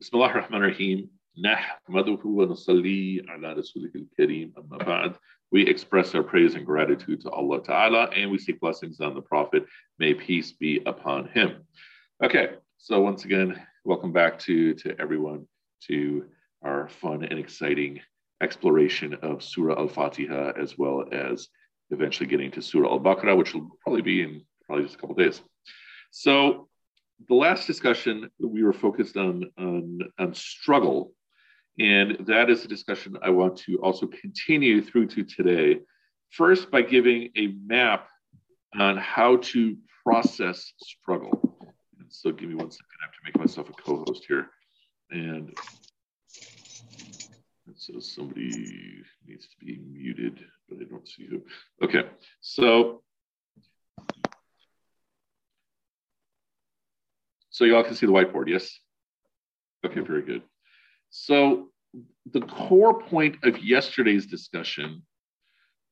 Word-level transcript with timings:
بسم 0.00 0.16
الله 0.16 0.30
الرحمن 0.30 0.58
الرحيم 0.58 1.10
نحمده 1.44 2.20
ونصلي 2.24 3.24
على 3.28 3.52
رسوله 3.52 3.90
الكريم 3.94 4.54
أما 4.58 4.76
بعد 4.78 5.14
we 5.54 5.62
express 5.66 6.14
our 6.14 6.22
praise 6.22 6.56
and 6.56 6.66
gratitude 6.66 7.20
to 7.20 7.30
Allah 7.30 7.62
Ta'ala 7.62 8.04
and 8.16 8.30
we 8.30 8.38
seek 8.38 8.58
blessings 8.58 9.00
on 9.00 9.14
the 9.14 9.22
Prophet. 9.22 9.64
May 10.00 10.12
peace 10.12 10.50
be 10.52 10.82
upon 10.84 11.28
him. 11.28 11.62
Okay, 12.22 12.54
so 12.78 13.00
once 13.00 13.24
again, 13.24 13.60
welcome 13.84 14.12
back 14.12 14.38
to, 14.40 14.74
to 14.74 15.00
everyone 15.00 15.46
to 15.86 16.24
our 16.62 16.88
fun 16.88 17.22
and 17.22 17.38
exciting 17.38 18.00
exploration 18.42 19.14
of 19.22 19.44
Surah 19.44 19.78
Al 19.78 19.88
Fatiha 19.88 20.52
as 20.60 20.76
well 20.76 21.04
as 21.12 21.48
eventually 21.90 22.28
getting 22.28 22.50
to 22.50 22.60
Surah 22.62 22.90
Al 22.90 23.00
Baqarah, 23.00 23.36
which 23.36 23.54
will 23.54 23.68
probably 23.80 24.02
be 24.02 24.22
in 24.22 24.42
probably 24.66 24.84
just 24.84 24.96
a 24.96 24.98
couple 24.98 25.14
days. 25.14 25.40
So, 26.10 26.67
the 27.27 27.35
last 27.35 27.67
discussion 27.67 28.29
we 28.39 28.63
were 28.63 28.73
focused 28.73 29.17
on, 29.17 29.43
on, 29.57 29.99
on 30.17 30.33
struggle 30.33 31.13
and 31.79 32.17
that 32.27 32.49
is 32.49 32.65
a 32.65 32.67
discussion 32.67 33.17
I 33.21 33.29
want 33.29 33.55
to 33.59 33.77
also 33.77 34.05
continue 34.05 34.83
through 34.83 35.07
to 35.07 35.23
today. 35.23 35.79
First, 36.29 36.69
by 36.69 36.81
giving 36.81 37.29
a 37.37 37.47
map 37.65 38.09
on 38.77 38.97
how 38.97 39.37
to 39.37 39.77
process 40.03 40.73
struggle. 40.81 41.57
So, 42.09 42.31
give 42.31 42.49
me 42.49 42.55
one 42.55 42.69
second. 42.69 42.87
I 43.01 43.05
have 43.05 43.13
to 43.13 43.19
make 43.23 43.37
myself 43.37 43.69
a 43.69 43.73
co 43.73 44.03
host 44.05 44.25
here. 44.27 44.49
And 45.11 45.55
so 47.75 47.99
somebody 47.99 49.03
needs 49.25 49.47
to 49.47 49.65
be 49.65 49.79
muted, 49.89 50.43
but 50.67 50.79
I 50.81 50.83
don't 50.83 51.07
see 51.07 51.27
who. 51.27 51.41
Okay. 51.81 52.09
So, 52.41 53.03
so 57.59 57.65
y'all 57.65 57.83
can 57.83 57.93
see 57.93 58.05
the 58.05 58.13
whiteboard, 58.13 58.47
yes? 58.47 58.79
Okay, 59.85 59.99
very 59.99 60.21
good. 60.21 60.43
So, 61.09 61.71
the 62.31 62.39
core 62.39 63.01
point 63.01 63.35
of 63.43 63.61
yesterday's 63.61 64.27
discussion 64.27 65.01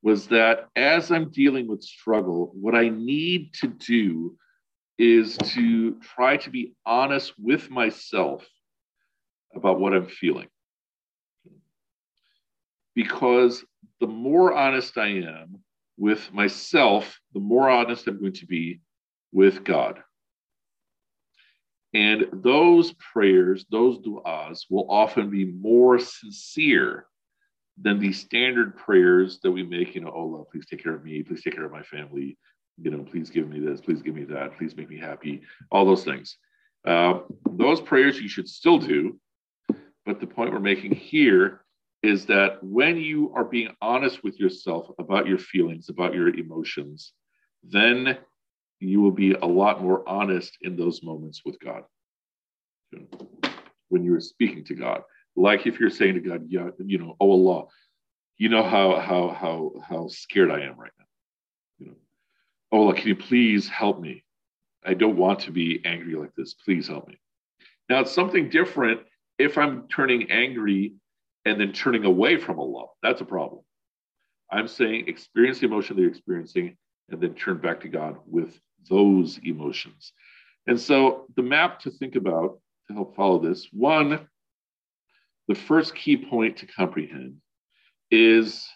was 0.02 0.28
that 0.28 0.68
as 0.76 1.10
I'm 1.10 1.28
dealing 1.28 1.68
with 1.68 1.82
struggle, 1.82 2.52
what 2.54 2.74
I 2.74 2.88
need 2.88 3.52
to 3.60 3.66
do 3.66 4.38
is 4.96 5.36
to 5.36 6.00
try 6.00 6.38
to 6.38 6.48
be 6.48 6.72
honest 6.86 7.34
with 7.38 7.68
myself 7.68 8.46
about 9.54 9.78
what 9.78 9.92
I'm 9.92 10.06
feeling. 10.06 10.48
Because 12.94 13.62
the 14.00 14.06
more 14.06 14.54
honest 14.54 14.96
I 14.96 15.08
am 15.08 15.62
with 15.98 16.32
myself, 16.32 17.20
the 17.34 17.40
more 17.40 17.68
honest 17.68 18.06
I'm 18.06 18.20
going 18.20 18.32
to 18.32 18.46
be 18.46 18.80
with 19.32 19.64
God. 19.64 20.02
And 21.94 22.26
those 22.32 22.92
prayers, 22.92 23.64
those 23.70 23.98
du'as, 23.98 24.64
will 24.68 24.90
often 24.90 25.30
be 25.30 25.46
more 25.46 25.98
sincere 25.98 27.06
than 27.80 27.98
the 27.98 28.12
standard 28.12 28.76
prayers 28.76 29.38
that 29.42 29.50
we 29.50 29.62
make, 29.62 29.94
you 29.94 30.00
know, 30.00 30.12
oh, 30.14 30.20
Allah, 30.20 30.44
please 30.50 30.66
take 30.66 30.82
care 30.82 30.94
of 30.94 31.04
me, 31.04 31.22
please 31.22 31.42
take 31.42 31.54
care 31.54 31.64
of 31.64 31.72
my 31.72 31.82
family, 31.82 32.36
you 32.80 32.90
know, 32.90 33.02
please 33.04 33.30
give 33.30 33.48
me 33.48 33.60
this, 33.60 33.80
please 33.80 34.02
give 34.02 34.14
me 34.14 34.24
that, 34.24 34.56
please 34.58 34.76
make 34.76 34.90
me 34.90 34.98
happy, 34.98 35.42
all 35.70 35.86
those 35.86 36.04
things. 36.04 36.36
Uh, 36.86 37.20
those 37.50 37.80
prayers 37.80 38.20
you 38.20 38.28
should 38.28 38.48
still 38.48 38.78
do. 38.78 39.18
But 40.04 40.20
the 40.20 40.26
point 40.26 40.52
we're 40.52 40.60
making 40.60 40.94
here 40.94 41.64
is 42.02 42.26
that 42.26 42.62
when 42.62 42.96
you 42.96 43.32
are 43.34 43.44
being 43.44 43.74
honest 43.82 44.22
with 44.22 44.38
yourself 44.38 44.90
about 44.98 45.26
your 45.26 45.38
feelings, 45.38 45.88
about 45.88 46.14
your 46.14 46.28
emotions, 46.34 47.12
then 47.62 48.16
you 48.80 49.00
will 49.00 49.12
be 49.12 49.32
a 49.32 49.46
lot 49.46 49.82
more 49.82 50.08
honest 50.08 50.56
in 50.62 50.76
those 50.76 51.02
moments 51.02 51.42
with 51.44 51.58
God. 51.60 51.84
When 53.88 54.04
you're 54.04 54.20
speaking 54.20 54.64
to 54.66 54.74
God, 54.74 55.02
like 55.36 55.66
if 55.66 55.80
you're 55.80 55.90
saying 55.90 56.14
to 56.14 56.20
God, 56.20 56.46
yeah, 56.48 56.68
you 56.84 56.98
know, 56.98 57.16
oh 57.20 57.30
Allah, 57.30 57.66
you 58.36 58.48
know 58.48 58.62
how 58.62 58.98
how 59.00 59.28
how 59.28 59.72
how 59.82 60.08
scared 60.08 60.50
I 60.50 60.62
am 60.62 60.78
right 60.78 60.92
now. 60.98 61.04
You 61.78 61.86
know, 61.86 61.96
oh 62.72 62.82
Allah, 62.82 62.94
can 62.94 63.08
you 63.08 63.16
please 63.16 63.68
help 63.68 64.00
me? 64.00 64.24
I 64.84 64.94
don't 64.94 65.16
want 65.16 65.40
to 65.40 65.50
be 65.50 65.82
angry 65.84 66.14
like 66.14 66.34
this. 66.34 66.54
Please 66.54 66.86
help 66.88 67.08
me. 67.08 67.18
Now 67.88 68.00
it's 68.00 68.12
something 68.12 68.48
different 68.48 69.00
if 69.38 69.58
I'm 69.58 69.88
turning 69.88 70.30
angry 70.30 70.94
and 71.44 71.60
then 71.60 71.72
turning 71.72 72.04
away 72.04 72.36
from 72.36 72.58
Allah. 72.58 72.86
That's 73.02 73.20
a 73.20 73.24
problem. 73.24 73.62
I'm 74.50 74.68
saying 74.68 75.08
experience 75.08 75.60
the 75.60 75.66
emotion 75.66 75.96
they're 75.96 76.08
experiencing 76.08 76.76
and 77.10 77.20
then 77.20 77.34
turn 77.34 77.58
back 77.58 77.80
to 77.80 77.88
God 77.88 78.16
with 78.26 78.58
those 78.88 79.38
emotions. 79.42 80.12
And 80.66 80.78
so 80.78 81.26
the 81.34 81.42
map 81.42 81.80
to 81.80 81.90
think 81.90 82.14
about 82.14 82.60
to 82.86 82.94
help 82.94 83.16
follow 83.16 83.38
this 83.38 83.68
one, 83.72 84.28
the 85.48 85.54
first 85.54 85.94
key 85.94 86.16
point 86.16 86.58
to 86.58 86.66
comprehend 86.66 87.36
is 88.10 88.66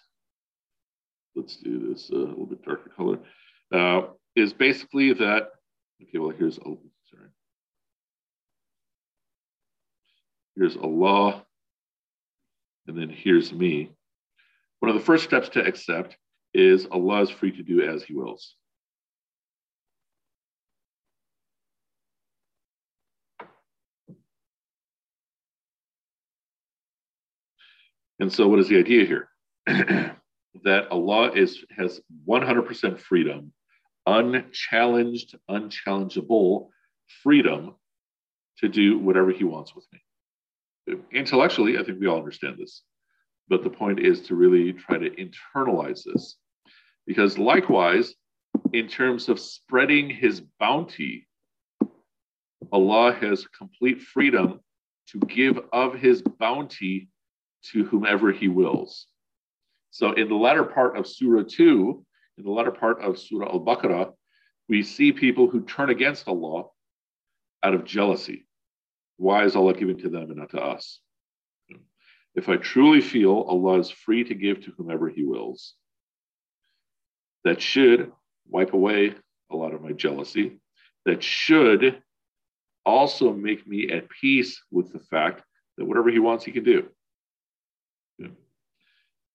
let's 1.35 1.57
do 1.57 1.89
this 1.89 2.09
a 2.09 2.15
little 2.15 2.45
bit 2.45 2.63
darker 2.63 2.91
color 2.95 3.19
uh, 3.71 4.01
is 4.35 4.53
basically 4.53 5.13
that 5.13 5.49
okay 6.01 6.19
well 6.19 6.29
here's 6.29 6.59
oh 6.59 6.79
sorry. 7.09 7.29
Here's 10.55 10.77
Allah 10.77 11.43
and 12.87 12.97
then 12.97 13.09
here's 13.09 13.53
me. 13.53 13.91
One 14.79 14.89
of 14.89 14.95
the 14.95 15.05
first 15.05 15.23
steps 15.23 15.49
to 15.49 15.65
accept 15.65 16.17
is 16.53 16.87
Allah 16.91 17.21
is 17.21 17.29
free 17.29 17.51
to 17.51 17.63
do 17.63 17.81
as 17.81 18.03
he 18.03 18.13
wills 18.13 18.55
And 28.23 28.31
so, 28.31 28.47
what 28.47 28.59
is 28.59 28.69
the 28.69 28.77
idea 28.77 29.05
here? 29.05 29.27
that 30.63 30.87
Allah 30.91 31.33
is 31.33 31.65
has 31.77 31.99
100% 32.25 32.97
freedom, 32.97 33.51
unchallenged, 34.05 35.35
unchallengeable 35.51 36.69
freedom 37.21 37.75
to 38.59 38.69
do 38.69 38.97
whatever 38.97 39.31
He 39.31 39.43
wants 39.43 39.75
with 39.75 39.85
me. 39.91 40.95
Intellectually, 41.11 41.77
I 41.77 41.83
think 41.83 41.99
we 41.99 42.07
all 42.07 42.17
understand 42.17 42.55
this, 42.57 42.83
but 43.49 43.61
the 43.61 43.69
point 43.69 43.99
is 43.99 44.21
to 44.27 44.35
really 44.35 44.71
try 44.71 44.97
to 44.97 45.09
internalize 45.09 46.05
this, 46.05 46.37
because 47.05 47.37
likewise, 47.37 48.15
in 48.71 48.87
terms 48.87 49.27
of 49.27 49.37
spreading 49.37 50.09
His 50.09 50.39
bounty, 50.61 51.27
Allah 52.71 53.11
has 53.19 53.45
complete 53.47 54.01
freedom 54.01 54.61
to 55.09 55.19
give 55.27 55.59
of 55.73 55.95
His 55.95 56.21
bounty 56.21 57.09
to 57.71 57.85
whomever 57.85 58.31
he 58.31 58.47
wills. 58.47 59.07
So 59.91 60.13
in 60.13 60.27
the 60.27 60.35
latter 60.35 60.63
part 60.63 60.97
of 60.97 61.07
Surah 61.07 61.43
2, 61.47 62.05
in 62.37 62.43
the 62.43 62.51
latter 62.51 62.71
part 62.71 63.01
of 63.01 63.19
Surah 63.19 63.51
Al 63.51 63.59
Baqarah, 63.59 64.11
we 64.67 64.83
see 64.83 65.11
people 65.11 65.49
who 65.49 65.61
turn 65.61 65.89
against 65.89 66.27
Allah 66.27 66.65
out 67.61 67.73
of 67.73 67.85
jealousy. 67.85 68.47
Why 69.17 69.45
is 69.45 69.55
Allah 69.55 69.73
giving 69.73 69.97
to 69.99 70.09
them 70.09 70.23
and 70.23 70.37
not 70.37 70.49
to 70.51 70.61
us? 70.61 70.99
If 72.35 72.49
I 72.49 72.57
truly 72.57 73.01
feel 73.01 73.41
Allah 73.47 73.79
is 73.79 73.91
free 73.91 74.23
to 74.23 74.33
give 74.33 74.65
to 74.65 74.73
whomever 74.75 75.09
He 75.09 75.23
wills, 75.23 75.75
that 77.43 77.61
should 77.61 78.11
wipe 78.47 78.73
away 78.73 79.13
a 79.51 79.55
lot 79.55 79.73
of 79.73 79.81
my 79.81 79.91
jealousy. 79.91 80.59
That 81.05 81.21
should 81.21 82.01
also 82.85 83.33
make 83.33 83.67
me 83.67 83.91
at 83.91 84.09
peace 84.09 84.61
with 84.71 84.91
the 84.91 84.99
fact 84.99 85.43
that 85.77 85.85
whatever 85.85 86.09
He 86.09 86.19
wants, 86.19 86.43
He 86.43 86.51
can 86.51 86.63
do. 86.63 86.89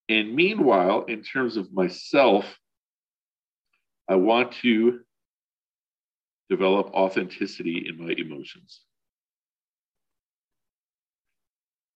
And 0.08 0.34
meanwhile, 0.34 1.04
in 1.04 1.22
terms 1.22 1.56
of 1.56 1.72
myself, 1.72 2.58
I 4.08 4.14
want 4.14 4.52
to 4.62 5.00
develop 6.48 6.88
authenticity 6.94 7.86
in 7.88 7.98
my 7.98 8.14
emotions, 8.16 8.80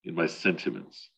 in 0.05 0.15
my 0.15 0.27
sentiments. 0.27 1.09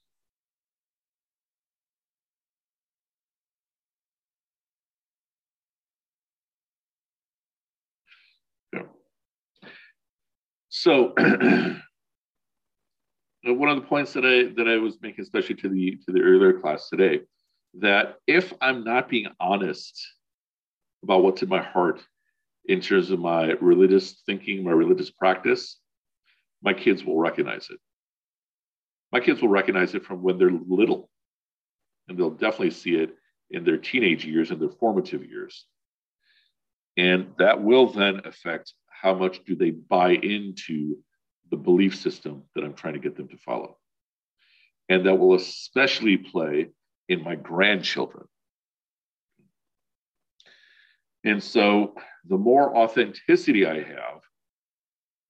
Yeah. 8.73 8.83
So 10.69 11.15
Uh, 13.47 13.53
one 13.53 13.69
of 13.69 13.77
the 13.77 13.87
points 13.87 14.13
that 14.15 14.25
I 14.25 14.53
that 14.55 14.69
I 14.69 14.79
was 14.79 15.01
making, 15.03 15.23
especially 15.23 15.57
to 15.57 15.69
the 15.69 15.99
to 16.07 16.13
the 16.13 16.23
earlier 16.23 16.53
class 16.53 16.89
today, 16.89 17.21
that 17.75 18.17
if 18.27 18.53
I'm 18.61 18.85
not 18.85 19.09
being 19.09 19.29
honest 19.41 20.01
about 21.03 21.23
what's 21.23 21.43
in 21.43 21.49
my 21.49 21.63
heart 21.63 22.03
in 22.67 22.81
terms 22.81 23.11
of 23.11 23.19
my 23.19 23.53
religious 23.61 24.23
thinking, 24.25 24.65
my 24.65 24.73
religious 24.73 25.11
practice, 25.11 25.79
my 26.63 26.73
kids 26.73 27.05
will 27.05 27.19
recognize 27.19 27.69
it. 27.71 27.79
My 29.13 29.21
kids 29.21 29.43
will 29.43 29.51
recognize 29.51 29.95
it 29.95 30.05
from 30.05 30.23
when 30.23 30.39
they're 30.39 30.51
little, 30.51 31.11
and 32.09 32.19
they'll 32.19 32.31
definitely 32.31 32.71
see 32.71 32.95
it 32.95 33.15
in 33.51 33.65
their 33.65 33.77
teenage 33.77 34.25
years 34.25 34.51
and 34.51 34.61
their 34.61 34.71
formative 34.71 35.25
years. 35.25 35.67
And 36.97 37.33
that 37.39 37.63
will 37.63 37.89
then 37.89 38.23
affect 38.25 38.73
how 38.89 39.15
much 39.15 39.45
do 39.45 39.55
they 39.55 39.71
buy 39.71 40.13
into 40.13 40.97
the 41.55 41.63
belief 41.63 41.95
system 41.97 42.43
that 42.57 42.65
I'm 42.65 42.75
trying 42.75 42.95
to 42.95 42.99
get 42.99 43.17
them 43.17 43.29
to 43.29 43.37
follow. 43.37 43.79
And 44.89 45.07
that 45.07 45.15
will 45.15 45.35
especially 45.35 46.17
play 46.17 46.71
in 47.09 47.23
my 47.23 47.37
grandchildren. 47.37 48.27
And 51.23 51.41
so 51.41 51.95
the 52.29 52.37
more 52.37 52.77
authenticity 52.77 53.67
I 53.67 53.77
have, 53.77 54.21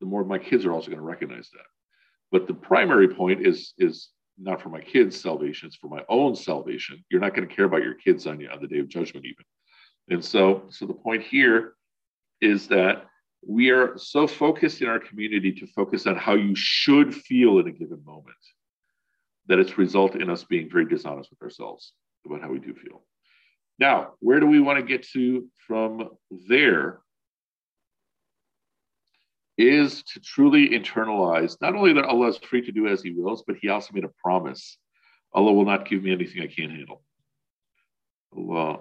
the 0.00 0.06
more 0.06 0.24
my 0.24 0.38
kids 0.38 0.64
are 0.64 0.72
also 0.72 0.86
going 0.86 0.98
to 0.98 1.04
recognize 1.04 1.50
that. 1.50 1.66
But 2.32 2.46
the 2.46 2.54
primary 2.54 3.08
point 3.08 3.46
is, 3.46 3.74
is 3.76 4.08
not 4.38 4.62
for 4.62 4.70
my 4.70 4.80
kids' 4.80 5.20
salvation, 5.20 5.66
it's 5.66 5.76
for 5.76 5.88
my 5.88 6.04
own 6.08 6.34
salvation. 6.34 7.04
You're 7.10 7.20
not 7.20 7.34
going 7.34 7.46
to 7.46 7.54
care 7.54 7.66
about 7.66 7.82
your 7.82 7.94
kids 7.94 8.26
on 8.26 8.40
you 8.40 8.48
on 8.48 8.62
the 8.62 8.66
day 8.66 8.78
of 8.78 8.88
judgment, 8.88 9.26
even. 9.26 9.44
And 10.08 10.24
so, 10.24 10.62
so 10.70 10.86
the 10.86 10.94
point 10.94 11.22
here 11.22 11.74
is 12.40 12.66
that 12.68 13.04
we 13.46 13.70
are 13.70 13.96
so 13.98 14.26
focused 14.26 14.80
in 14.82 14.88
our 14.88 14.98
community 14.98 15.52
to 15.52 15.66
focus 15.66 16.06
on 16.06 16.16
how 16.16 16.34
you 16.34 16.54
should 16.54 17.14
feel 17.14 17.58
in 17.58 17.68
a 17.68 17.72
given 17.72 18.02
moment 18.04 18.36
that 19.46 19.58
it's 19.58 19.76
result 19.76 20.14
in 20.14 20.30
us 20.30 20.44
being 20.44 20.70
very 20.70 20.86
dishonest 20.86 21.30
with 21.30 21.42
ourselves 21.42 21.92
about 22.24 22.40
how 22.40 22.48
we 22.48 22.58
do 22.58 22.74
feel. 22.74 23.04
Now, 23.78 24.12
where 24.20 24.40
do 24.40 24.46
we 24.46 24.60
want 24.60 24.78
to 24.78 24.84
get 24.84 25.06
to 25.08 25.48
from 25.66 26.10
there? 26.48 27.00
Is 29.56 30.02
to 30.02 30.20
truly 30.20 30.70
internalize 30.70 31.56
not 31.60 31.76
only 31.76 31.92
that 31.92 32.04
Allah 32.04 32.28
is 32.28 32.38
free 32.38 32.62
to 32.62 32.72
do 32.72 32.88
as 32.88 33.02
He 33.02 33.12
wills, 33.12 33.44
but 33.46 33.56
He 33.60 33.68
also 33.68 33.92
made 33.92 34.04
a 34.04 34.10
promise 34.20 34.78
Allah 35.32 35.52
will 35.52 35.64
not 35.64 35.88
give 35.88 36.02
me 36.02 36.12
anything 36.12 36.42
I 36.42 36.46
can't 36.46 36.72
handle. 36.72 37.02
Allah 38.36 38.80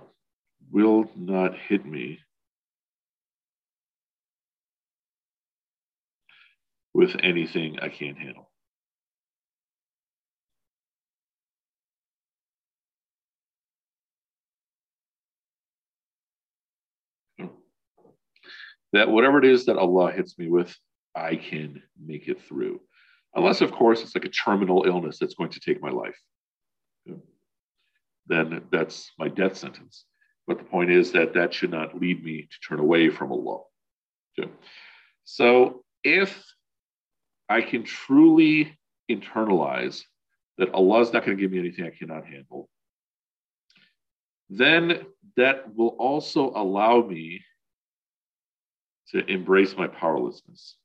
will 0.72 1.10
not 1.16 1.56
hit 1.58 1.86
me 1.86 2.20
with 6.94 7.16
anything 7.22 7.80
I 7.82 7.90
can't 7.90 8.18
handle. 8.18 8.50
That 18.94 19.10
whatever 19.10 19.40
it 19.40 19.46
is 19.46 19.66
that 19.66 19.78
Allah 19.78 20.12
hits 20.12 20.38
me 20.38 20.50
with, 20.50 20.76
I 21.16 21.36
can 21.36 21.82
make 22.00 22.28
it 22.28 22.44
through. 22.44 22.80
Unless, 23.34 23.62
of 23.62 23.72
course, 23.72 24.04
it's 24.04 24.14
like 24.14 24.26
a 24.26 24.30
terminal 24.30 24.84
illness 24.86 25.18
that's 25.18 25.34
going 25.34 25.50
to 25.50 25.60
take 25.60 25.82
my 25.82 25.90
life. 25.90 26.20
Then 28.28 28.62
that's 28.72 29.12
my 29.18 29.30
death 29.30 29.58
sentence. 29.58 30.06
But 30.46 30.60
the 30.60 30.64
point 30.66 30.92
is 30.92 31.12
that 31.14 31.34
that 31.34 31.56
should 31.56 31.72
not 31.72 32.00
lead 32.00 32.24
me 32.24 32.44
to 32.44 32.68
turn 32.68 32.80
away 32.80 33.10
from 33.10 33.32
Allah. 33.32 33.62
So 35.24 35.84
if 36.04 36.44
I 37.50 37.62
can 37.62 37.84
truly 37.84 38.78
internalize 39.10 40.04
that 40.58 40.74
Allah 40.74 41.02
is 41.02 41.14
not 41.14 41.26
going 41.26 41.38
to 41.38 41.42
give 41.42 41.52
me 41.52 41.60
anything 41.60 41.86
I 41.86 41.90
cannot 41.90 42.26
handle, 42.26 42.70
then 44.50 45.06
that 45.36 45.76
will 45.76 45.96
also 46.00 46.52
allow 46.56 47.02
me 47.02 47.42
to 49.10 49.26
embrace 49.26 49.76
my 49.76 49.88
powerlessness. 49.88 50.76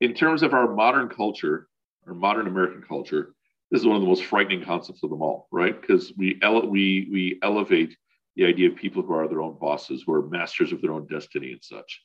In 0.00 0.14
terms 0.14 0.42
of 0.42 0.54
our 0.54 0.72
modern 0.72 1.08
culture, 1.08 1.68
our 2.06 2.14
modern 2.14 2.46
American 2.46 2.82
culture, 2.82 3.34
this 3.70 3.80
is 3.80 3.86
one 3.86 3.96
of 3.96 4.02
the 4.02 4.08
most 4.08 4.24
frightening 4.24 4.64
concepts 4.64 5.02
of 5.02 5.10
them 5.10 5.22
all, 5.22 5.48
right? 5.52 5.78
Because 5.78 6.12
we, 6.16 6.38
ele- 6.42 6.68
we, 6.68 7.08
we 7.12 7.38
elevate 7.42 7.96
the 8.36 8.46
idea 8.46 8.70
of 8.70 8.76
people 8.76 9.02
who 9.02 9.12
are 9.12 9.28
their 9.28 9.42
own 9.42 9.58
bosses, 9.58 10.04
who 10.06 10.14
are 10.14 10.28
masters 10.28 10.72
of 10.72 10.80
their 10.80 10.92
own 10.92 11.06
destiny 11.06 11.52
and 11.52 11.62
such. 11.62 12.00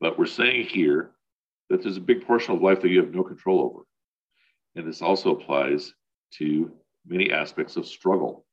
But 0.00 0.18
we're 0.18 0.26
saying 0.26 0.66
here 0.66 1.12
that 1.70 1.82
there's 1.82 1.96
a 1.96 2.00
big 2.00 2.26
portion 2.26 2.54
of 2.54 2.62
life 2.62 2.80
that 2.82 2.90
you 2.90 3.00
have 3.00 3.14
no 3.14 3.22
control 3.22 3.60
over. 3.60 3.80
And 4.76 4.86
this 4.86 5.02
also 5.02 5.32
applies 5.32 5.92
to 6.38 6.70
many 7.06 7.32
aspects 7.32 7.76
of 7.76 7.86
struggle, 7.86 8.46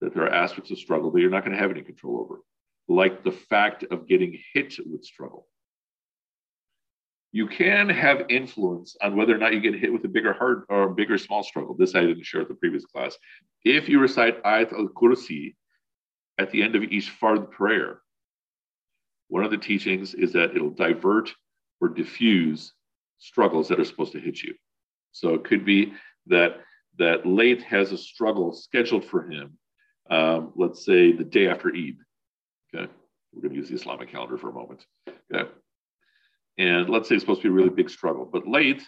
that 0.00 0.14
there 0.14 0.24
are 0.24 0.34
aspects 0.34 0.70
of 0.70 0.78
struggle 0.78 1.10
that 1.10 1.20
you're 1.20 1.30
not 1.30 1.44
going 1.44 1.56
to 1.56 1.62
have 1.62 1.70
any 1.70 1.82
control 1.82 2.20
over, 2.20 2.40
like 2.88 3.22
the 3.22 3.32
fact 3.32 3.84
of 3.90 4.08
getting 4.08 4.38
hit 4.52 4.74
with 4.84 5.04
struggle 5.04 5.46
you 7.34 7.48
can 7.48 7.88
have 7.88 8.26
influence 8.28 8.96
on 9.02 9.16
whether 9.16 9.34
or 9.34 9.38
not 9.38 9.52
you 9.52 9.60
get 9.60 9.74
hit 9.74 9.92
with 9.92 10.04
a 10.04 10.08
bigger 10.08 10.32
hard 10.32 10.62
or 10.68 10.90
bigger 10.90 11.18
small 11.18 11.42
struggle. 11.42 11.74
This 11.76 11.96
I 11.96 12.02
didn't 12.02 12.24
share 12.24 12.42
at 12.42 12.46
the 12.46 12.54
previous 12.54 12.84
class. 12.84 13.18
If 13.64 13.88
you 13.88 13.98
recite 13.98 14.40
Ayat 14.44 14.72
al 14.72 14.86
Kursi 14.86 15.56
at 16.38 16.52
the 16.52 16.62
end 16.62 16.76
of 16.76 16.84
each 16.84 17.10
fard 17.20 17.50
prayer, 17.50 18.02
one 19.26 19.42
of 19.42 19.50
the 19.50 19.58
teachings 19.58 20.14
is 20.14 20.32
that 20.34 20.54
it'll 20.54 20.70
divert 20.70 21.32
or 21.80 21.88
diffuse 21.88 22.72
struggles 23.18 23.66
that 23.66 23.80
are 23.80 23.84
supposed 23.84 24.12
to 24.12 24.20
hit 24.20 24.40
you. 24.40 24.54
So 25.10 25.34
it 25.34 25.42
could 25.42 25.64
be 25.64 25.92
that 26.28 26.60
that 27.00 27.26
Laith 27.26 27.64
has 27.64 27.90
a 27.90 27.98
struggle 27.98 28.52
scheduled 28.52 29.04
for 29.04 29.28
him, 29.28 29.58
um, 30.08 30.52
let's 30.54 30.84
say 30.84 31.10
the 31.10 31.24
day 31.24 31.48
after 31.48 31.74
Eid. 31.74 31.96
Okay, 32.72 32.88
we're 33.32 33.42
going 33.42 33.54
to 33.54 33.58
use 33.58 33.70
the 33.70 33.74
Islamic 33.74 34.08
calendar 34.08 34.38
for 34.38 34.50
a 34.50 34.52
moment. 34.52 34.86
Okay, 35.08 35.50
and 36.58 36.88
let's 36.88 37.08
say 37.08 37.16
it's 37.16 37.22
supposed 37.22 37.42
to 37.42 37.48
be 37.48 37.52
a 37.52 37.56
really 37.56 37.74
big 37.74 37.90
struggle. 37.90 38.28
But 38.30 38.46
Laith, 38.46 38.82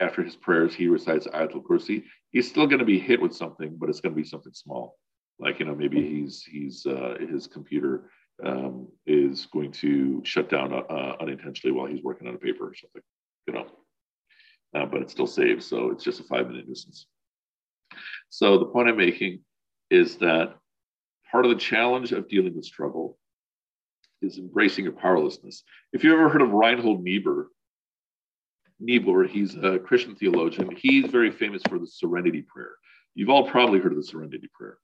after 0.00 0.22
his 0.22 0.36
prayers, 0.36 0.74
he 0.74 0.88
recites 0.88 1.26
Ayatul 1.28 1.62
Kursi. 1.62 2.04
He's 2.30 2.48
still 2.48 2.66
going 2.66 2.80
to 2.80 2.84
be 2.84 2.98
hit 2.98 3.20
with 3.20 3.34
something, 3.34 3.76
but 3.78 3.88
it's 3.88 4.00
going 4.00 4.14
to 4.14 4.20
be 4.20 4.26
something 4.26 4.52
small. 4.52 4.96
Like, 5.38 5.58
you 5.58 5.66
know, 5.66 5.74
maybe 5.74 6.02
he's, 6.02 6.42
he's, 6.42 6.86
uh, 6.86 7.16
his 7.20 7.46
computer 7.46 8.10
um, 8.44 8.88
is 9.06 9.46
going 9.46 9.72
to 9.72 10.20
shut 10.24 10.48
down 10.48 10.72
uh, 10.72 11.16
unintentionally 11.20 11.74
while 11.74 11.86
he's 11.86 12.02
working 12.02 12.26
on 12.26 12.34
a 12.34 12.38
paper 12.38 12.68
or 12.68 12.74
something, 12.74 13.02
you 13.46 13.54
know. 13.54 13.66
Uh, 14.74 14.86
but 14.86 15.02
it's 15.02 15.12
still 15.12 15.26
saved. 15.26 15.62
So 15.62 15.90
it's 15.90 16.02
just 16.02 16.20
a 16.20 16.24
five 16.24 16.48
minute 16.48 16.66
nuisance. 16.66 17.06
So 18.28 18.58
the 18.58 18.66
point 18.66 18.88
I'm 18.88 18.96
making 18.96 19.40
is 19.90 20.16
that 20.16 20.56
part 21.30 21.44
of 21.44 21.50
the 21.50 21.58
challenge 21.58 22.10
of 22.10 22.28
dealing 22.28 22.56
with 22.56 22.64
struggle 22.64 23.18
is 24.24 24.38
embracing 24.38 24.84
your 24.84 24.94
powerlessness. 24.94 25.62
If 25.92 26.02
you've 26.02 26.14
ever 26.14 26.28
heard 26.28 26.42
of 26.42 26.52
Reinhold 26.52 27.02
Niebuhr, 27.02 27.48
Niebuhr, 28.80 29.24
he's 29.24 29.54
a 29.56 29.78
Christian 29.78 30.14
theologian. 30.16 30.74
He's 30.76 31.10
very 31.10 31.30
famous 31.30 31.62
for 31.68 31.78
the 31.78 31.86
Serenity 31.86 32.42
Prayer. 32.42 32.72
You've 33.14 33.30
all 33.30 33.48
probably 33.48 33.78
heard 33.78 33.92
of 33.92 33.98
the 33.98 34.04
Serenity 34.04 34.48
Prayer, 34.52 34.78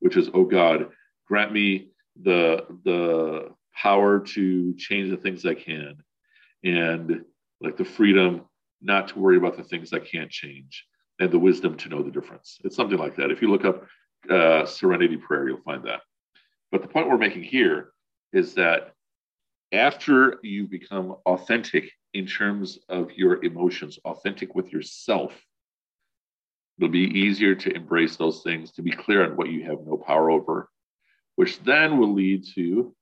which 0.00 0.16
is, 0.16 0.30
"Oh 0.32 0.44
God, 0.44 0.90
grant 1.26 1.52
me 1.52 1.90
the 2.22 2.64
the 2.84 3.52
power 3.74 4.20
to 4.20 4.74
change 4.74 5.10
the 5.10 5.16
things 5.16 5.44
I 5.44 5.54
can, 5.54 5.96
and 6.62 7.24
like 7.60 7.76
the 7.76 7.84
freedom 7.84 8.42
not 8.80 9.08
to 9.08 9.18
worry 9.18 9.36
about 9.36 9.56
the 9.56 9.64
things 9.64 9.92
I 9.92 9.98
can't 9.98 10.30
change, 10.30 10.86
and 11.18 11.30
the 11.30 11.38
wisdom 11.38 11.76
to 11.78 11.88
know 11.88 12.02
the 12.02 12.12
difference." 12.12 12.60
It's 12.64 12.76
something 12.76 12.98
like 12.98 13.16
that. 13.16 13.32
If 13.32 13.42
you 13.42 13.50
look 13.50 13.64
up 13.64 13.86
uh, 14.30 14.64
Serenity 14.66 15.16
Prayer, 15.16 15.48
you'll 15.48 15.62
find 15.62 15.82
that. 15.84 16.02
But 16.70 16.82
the 16.82 16.88
point 16.88 17.08
we're 17.08 17.18
making 17.18 17.42
here 17.42 17.93
is 18.34 18.54
that 18.54 18.92
after 19.72 20.38
you 20.42 20.66
become 20.66 21.16
authentic 21.26 21.90
in 22.12 22.26
terms 22.26 22.78
of 22.88 23.10
your 23.12 23.44
emotions, 23.44 23.98
authentic 24.04 24.54
with 24.54 24.72
yourself, 24.72 25.32
it'll 26.78 26.90
be 26.90 27.00
easier 27.18 27.54
to 27.54 27.74
embrace 27.74 28.16
those 28.16 28.42
things, 28.42 28.72
to 28.72 28.82
be 28.82 28.90
clear 28.90 29.24
on 29.24 29.36
what 29.36 29.48
you 29.48 29.64
have 29.64 29.78
no 29.86 29.96
power 29.96 30.30
over, 30.30 30.68
which 31.36 31.60
then 31.62 31.98
will 31.98 32.12
lead 32.12 32.44
to 32.54 32.94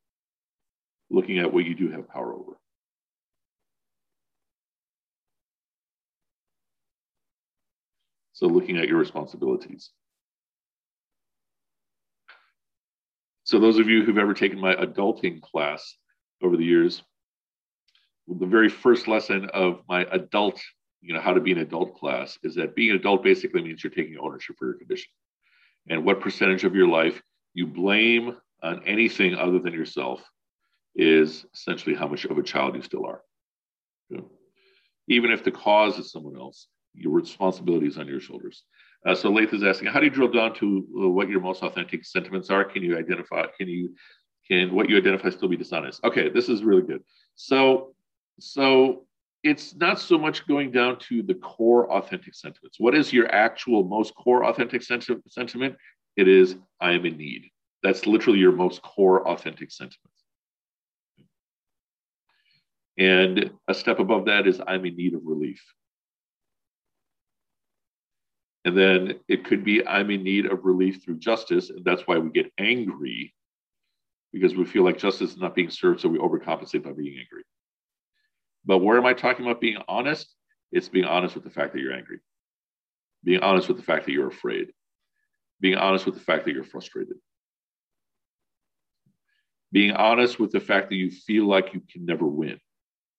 looking 1.10 1.38
at 1.38 1.52
what 1.52 1.64
you 1.64 1.74
do 1.74 1.90
have 1.90 2.08
power 2.08 2.34
over. 2.34 2.58
So, 8.32 8.46
looking 8.46 8.78
at 8.78 8.88
your 8.88 8.98
responsibilities. 8.98 9.90
So 13.44 13.58
those 13.58 13.78
of 13.78 13.88
you 13.88 14.04
who've 14.04 14.18
ever 14.18 14.34
taken 14.34 14.60
my 14.60 14.74
adulting 14.74 15.40
class 15.40 15.96
over 16.42 16.56
the 16.56 16.64
years, 16.64 17.02
the 18.28 18.46
very 18.46 18.68
first 18.68 19.08
lesson 19.08 19.50
of 19.52 19.82
my 19.88 20.06
adult, 20.12 20.60
you 21.00 21.12
know, 21.12 21.20
how 21.20 21.34
to 21.34 21.40
be 21.40 21.52
an 21.52 21.58
adult 21.58 21.96
class 21.96 22.38
is 22.42 22.54
that 22.54 22.76
being 22.76 22.90
an 22.90 22.96
adult 22.96 23.24
basically 23.24 23.62
means 23.62 23.82
you're 23.82 23.90
taking 23.92 24.16
ownership 24.18 24.56
for 24.58 24.66
your 24.66 24.78
condition. 24.78 25.10
And 25.88 26.04
what 26.04 26.20
percentage 26.20 26.64
of 26.64 26.76
your 26.76 26.86
life 26.86 27.20
you 27.54 27.66
blame 27.66 28.36
on 28.62 28.82
anything 28.86 29.34
other 29.34 29.58
than 29.58 29.74
yourself 29.74 30.22
is 30.94 31.44
essentially 31.52 31.96
how 31.96 32.06
much 32.06 32.24
of 32.24 32.38
a 32.38 32.42
child 32.42 32.76
you 32.76 32.82
still 32.82 33.06
are. 33.06 33.22
Even 35.08 35.32
if 35.32 35.42
the 35.42 35.50
cause 35.50 35.98
is 35.98 36.12
someone 36.12 36.36
else, 36.36 36.68
your 36.94 37.12
responsibility 37.12 37.86
is 37.86 37.98
on 37.98 38.06
your 38.06 38.20
shoulders. 38.20 38.62
Uh, 39.04 39.14
so 39.14 39.30
Laith 39.30 39.52
is 39.52 39.64
asking, 39.64 39.88
how 39.88 39.98
do 39.98 40.06
you 40.06 40.10
drill 40.10 40.30
down 40.30 40.54
to 40.54 40.86
uh, 41.02 41.08
what 41.08 41.28
your 41.28 41.40
most 41.40 41.62
authentic 41.62 42.04
sentiments 42.04 42.50
are? 42.50 42.64
Can 42.64 42.82
you 42.82 42.96
identify? 42.96 43.46
Can 43.58 43.68
you 43.68 43.94
can 44.48 44.74
what 44.74 44.88
you 44.88 44.96
identify 44.96 45.30
still 45.30 45.48
be 45.48 45.56
dishonest? 45.56 46.04
Okay, 46.04 46.28
this 46.28 46.48
is 46.48 46.62
really 46.62 46.82
good. 46.82 47.02
So 47.34 47.94
so 48.38 49.06
it's 49.42 49.74
not 49.74 49.98
so 49.98 50.18
much 50.18 50.46
going 50.46 50.70
down 50.70 50.98
to 51.00 51.22
the 51.22 51.34
core 51.34 51.90
authentic 51.90 52.34
sentiments. 52.34 52.78
What 52.78 52.94
is 52.94 53.12
your 53.12 53.32
actual 53.34 53.82
most 53.82 54.14
core 54.14 54.44
authentic 54.44 54.82
senti- 54.82 55.16
sentiment? 55.28 55.76
it 56.16 56.28
is 56.28 56.56
I 56.80 56.92
am 56.92 57.06
in 57.06 57.16
need. 57.16 57.50
That's 57.82 58.06
literally 58.06 58.38
your 58.38 58.52
most 58.52 58.82
core 58.82 59.26
authentic 59.26 59.70
sentiment. 59.70 59.98
And 62.98 63.50
a 63.68 63.74
step 63.74 63.98
above 63.98 64.26
that 64.26 64.46
is 64.46 64.60
I'm 64.66 64.84
in 64.84 64.96
need 64.96 65.14
of 65.14 65.22
relief. 65.24 65.62
And 68.64 68.76
then 68.76 69.14
it 69.28 69.44
could 69.44 69.64
be 69.64 69.86
I'm 69.86 70.10
in 70.10 70.22
need 70.22 70.46
of 70.46 70.64
relief 70.64 71.02
through 71.02 71.18
justice. 71.18 71.70
And 71.70 71.84
that's 71.84 72.02
why 72.06 72.18
we 72.18 72.30
get 72.30 72.52
angry 72.58 73.34
because 74.32 74.54
we 74.54 74.64
feel 74.64 74.84
like 74.84 74.98
justice 74.98 75.32
is 75.32 75.36
not 75.36 75.54
being 75.54 75.70
served. 75.70 76.00
So 76.00 76.08
we 76.08 76.18
overcompensate 76.18 76.84
by 76.84 76.92
being 76.92 77.18
angry. 77.18 77.44
But 78.64 78.78
where 78.78 78.96
am 78.96 79.06
I 79.06 79.12
talking 79.12 79.44
about 79.44 79.60
being 79.60 79.78
honest? 79.88 80.34
It's 80.70 80.88
being 80.88 81.04
honest 81.04 81.34
with 81.34 81.44
the 81.44 81.50
fact 81.50 81.74
that 81.74 81.80
you're 81.80 81.92
angry, 81.92 82.20
being 83.24 83.40
honest 83.40 83.68
with 83.68 83.76
the 83.76 83.82
fact 83.82 84.06
that 84.06 84.12
you're 84.12 84.28
afraid, 84.28 84.72
being 85.60 85.76
honest 85.76 86.06
with 86.06 86.14
the 86.14 86.20
fact 86.20 86.46
that 86.46 86.54
you're 86.54 86.64
frustrated, 86.64 87.16
being 89.70 89.92
honest 89.92 90.38
with 90.38 90.50
the 90.50 90.60
fact 90.60 90.88
that 90.88 90.96
you 90.96 91.10
feel 91.10 91.46
like 91.46 91.74
you 91.74 91.82
can 91.92 92.06
never 92.06 92.26
win, 92.26 92.58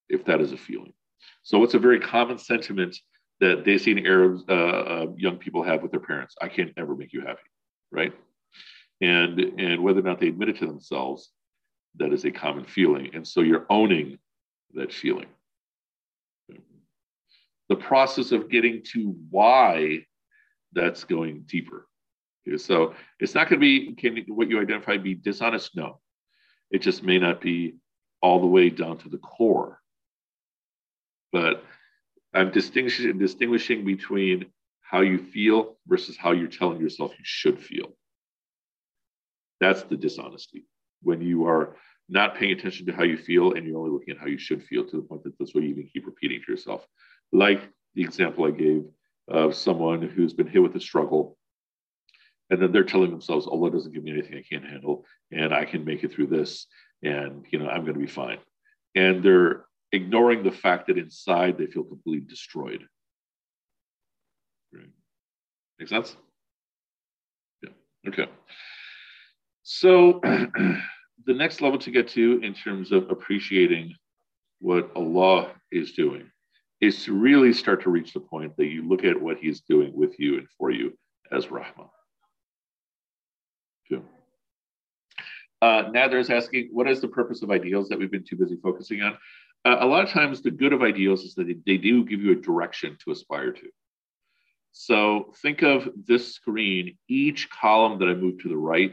if 0.08 0.24
that 0.24 0.40
is 0.40 0.52
a 0.52 0.56
feeling. 0.56 0.94
So 1.42 1.62
it's 1.62 1.74
a 1.74 1.78
very 1.78 2.00
common 2.00 2.38
sentiment 2.38 2.96
that 3.44 3.64
Dacian 3.64 4.06
Arabs, 4.06 4.42
uh, 4.48 4.52
uh, 4.52 5.06
young 5.16 5.36
people 5.36 5.62
have 5.62 5.82
with 5.82 5.90
their 5.90 6.00
parents. 6.00 6.34
I 6.40 6.48
can't 6.48 6.72
ever 6.78 6.94
make 6.96 7.12
you 7.12 7.20
happy, 7.20 7.42
right? 7.92 8.12
And 9.00 9.38
and 9.38 9.82
whether 9.82 10.00
or 10.00 10.04
not 10.04 10.18
they 10.18 10.28
admit 10.28 10.48
it 10.48 10.58
to 10.58 10.66
themselves, 10.66 11.30
that 11.96 12.12
is 12.12 12.24
a 12.24 12.30
common 12.30 12.64
feeling. 12.64 13.10
And 13.14 13.26
so 13.26 13.42
you're 13.42 13.66
owning 13.68 14.18
that 14.72 14.92
feeling. 14.92 15.26
The 17.68 17.76
process 17.76 18.32
of 18.32 18.50
getting 18.50 18.82
to 18.92 19.14
why 19.30 20.06
that's 20.72 21.04
going 21.04 21.44
deeper. 21.46 21.86
So 22.56 22.94
it's 23.20 23.34
not 23.34 23.48
going 23.48 23.60
to 23.60 23.66
be 23.66 23.94
can 23.94 24.24
what 24.28 24.48
you 24.48 24.60
identify 24.60 24.96
be 24.96 25.14
dishonest? 25.14 25.76
No, 25.76 26.00
it 26.70 26.80
just 26.80 27.02
may 27.02 27.18
not 27.18 27.40
be 27.40 27.74
all 28.22 28.40
the 28.40 28.46
way 28.46 28.70
down 28.70 28.96
to 28.98 29.08
the 29.08 29.18
core. 29.18 29.80
But 31.32 31.64
Um, 32.34 32.46
I'm 32.46 32.52
distinguishing, 32.52 33.18
distinguishing 33.18 33.84
between 33.84 34.46
how 34.80 35.00
you 35.00 35.18
feel 35.18 35.76
versus 35.86 36.16
how 36.16 36.32
you're 36.32 36.48
telling 36.48 36.80
yourself 36.80 37.12
you 37.12 37.24
should 37.24 37.60
feel. 37.60 37.96
That's 39.60 39.82
the 39.84 39.96
dishonesty. 39.96 40.64
When 41.02 41.20
you 41.20 41.46
are 41.46 41.76
not 42.08 42.34
paying 42.36 42.52
attention 42.52 42.86
to 42.86 42.92
how 42.92 43.04
you 43.04 43.16
feel 43.16 43.52
and 43.52 43.66
you're 43.66 43.78
only 43.78 43.90
looking 43.90 44.14
at 44.14 44.20
how 44.20 44.26
you 44.26 44.38
should 44.38 44.62
feel 44.64 44.84
to 44.84 44.96
the 44.96 45.02
point 45.02 45.24
that 45.24 45.38
that's 45.38 45.54
what 45.54 45.64
you 45.64 45.70
even 45.70 45.88
keep 45.92 46.06
repeating 46.06 46.40
to 46.44 46.52
yourself. 46.52 46.86
Like 47.32 47.62
the 47.94 48.02
example 48.02 48.44
I 48.44 48.50
gave 48.50 48.84
of 49.28 49.54
someone 49.54 50.02
who's 50.02 50.34
been 50.34 50.46
hit 50.46 50.62
with 50.62 50.76
a 50.76 50.80
struggle 50.80 51.38
and 52.50 52.60
then 52.60 52.72
they're 52.72 52.84
telling 52.84 53.10
themselves 53.10 53.46
oh, 53.46 53.52
allah 53.52 53.70
doesn't 53.70 53.94
give 53.94 54.04
me 54.04 54.10
anything 54.10 54.36
i 54.36 54.42
can't 54.42 54.68
handle 54.68 55.06
and 55.32 55.54
i 55.54 55.64
can 55.64 55.84
make 55.84 56.04
it 56.04 56.12
through 56.12 56.26
this 56.26 56.66
and 57.02 57.44
you 57.50 57.58
know 57.58 57.66
i'm 57.66 57.82
going 57.82 57.94
to 57.94 58.00
be 58.00 58.06
fine 58.06 58.38
and 58.94 59.22
they're 59.22 59.64
ignoring 59.94 60.42
the 60.42 60.50
fact 60.50 60.86
that 60.88 60.98
inside 60.98 61.56
they 61.56 61.66
feel 61.66 61.84
completely 61.84 62.26
destroyed. 62.28 62.86
Right. 64.72 64.88
Make 65.78 65.88
sense? 65.88 66.16
Yeah. 67.62 67.70
Okay. 68.08 68.26
So 69.62 70.20
the 70.22 71.34
next 71.34 71.60
level 71.60 71.78
to 71.78 71.90
get 71.90 72.08
to 72.08 72.40
in 72.42 72.54
terms 72.54 72.92
of 72.92 73.10
appreciating 73.10 73.94
what 74.60 74.90
Allah 74.94 75.52
is 75.70 75.92
doing 75.92 76.30
is 76.80 77.04
to 77.04 77.12
really 77.12 77.52
start 77.52 77.82
to 77.82 77.90
reach 77.90 78.12
the 78.12 78.20
point 78.20 78.56
that 78.56 78.66
you 78.66 78.86
look 78.86 79.04
at 79.04 79.20
what 79.20 79.38
He's 79.38 79.60
doing 79.60 79.92
with 79.94 80.18
you 80.18 80.38
and 80.38 80.46
for 80.58 80.70
you 80.70 80.92
as 81.32 81.46
Rahmah. 81.46 81.88
Two. 83.88 84.04
Uh, 85.62 85.90
Nader 85.90 86.20
is 86.20 86.30
asking, 86.30 86.68
what 86.72 86.88
is 86.88 87.00
the 87.00 87.08
purpose 87.08 87.42
of 87.42 87.50
ideals 87.50 87.88
that 87.88 87.98
we've 87.98 88.10
been 88.10 88.24
too 88.24 88.36
busy 88.36 88.56
focusing 88.62 89.00
on? 89.00 89.16
Uh, 89.64 89.78
a 89.80 89.86
lot 89.86 90.04
of 90.04 90.10
times 90.10 90.42
the 90.42 90.50
good 90.50 90.72
of 90.72 90.82
ideals 90.82 91.22
is 91.22 91.34
that 91.34 91.46
they, 91.46 91.56
they 91.66 91.78
do 91.78 92.04
give 92.04 92.20
you 92.20 92.32
a 92.32 92.36
direction 92.36 92.96
to 93.04 93.12
aspire 93.12 93.52
to. 93.52 93.68
So 94.72 95.32
think 95.40 95.62
of 95.62 95.88
this 96.06 96.34
screen, 96.34 96.98
each 97.08 97.48
column 97.50 97.98
that 98.00 98.08
I 98.08 98.14
move 98.14 98.42
to 98.42 98.48
the 98.48 98.56
right 98.56 98.92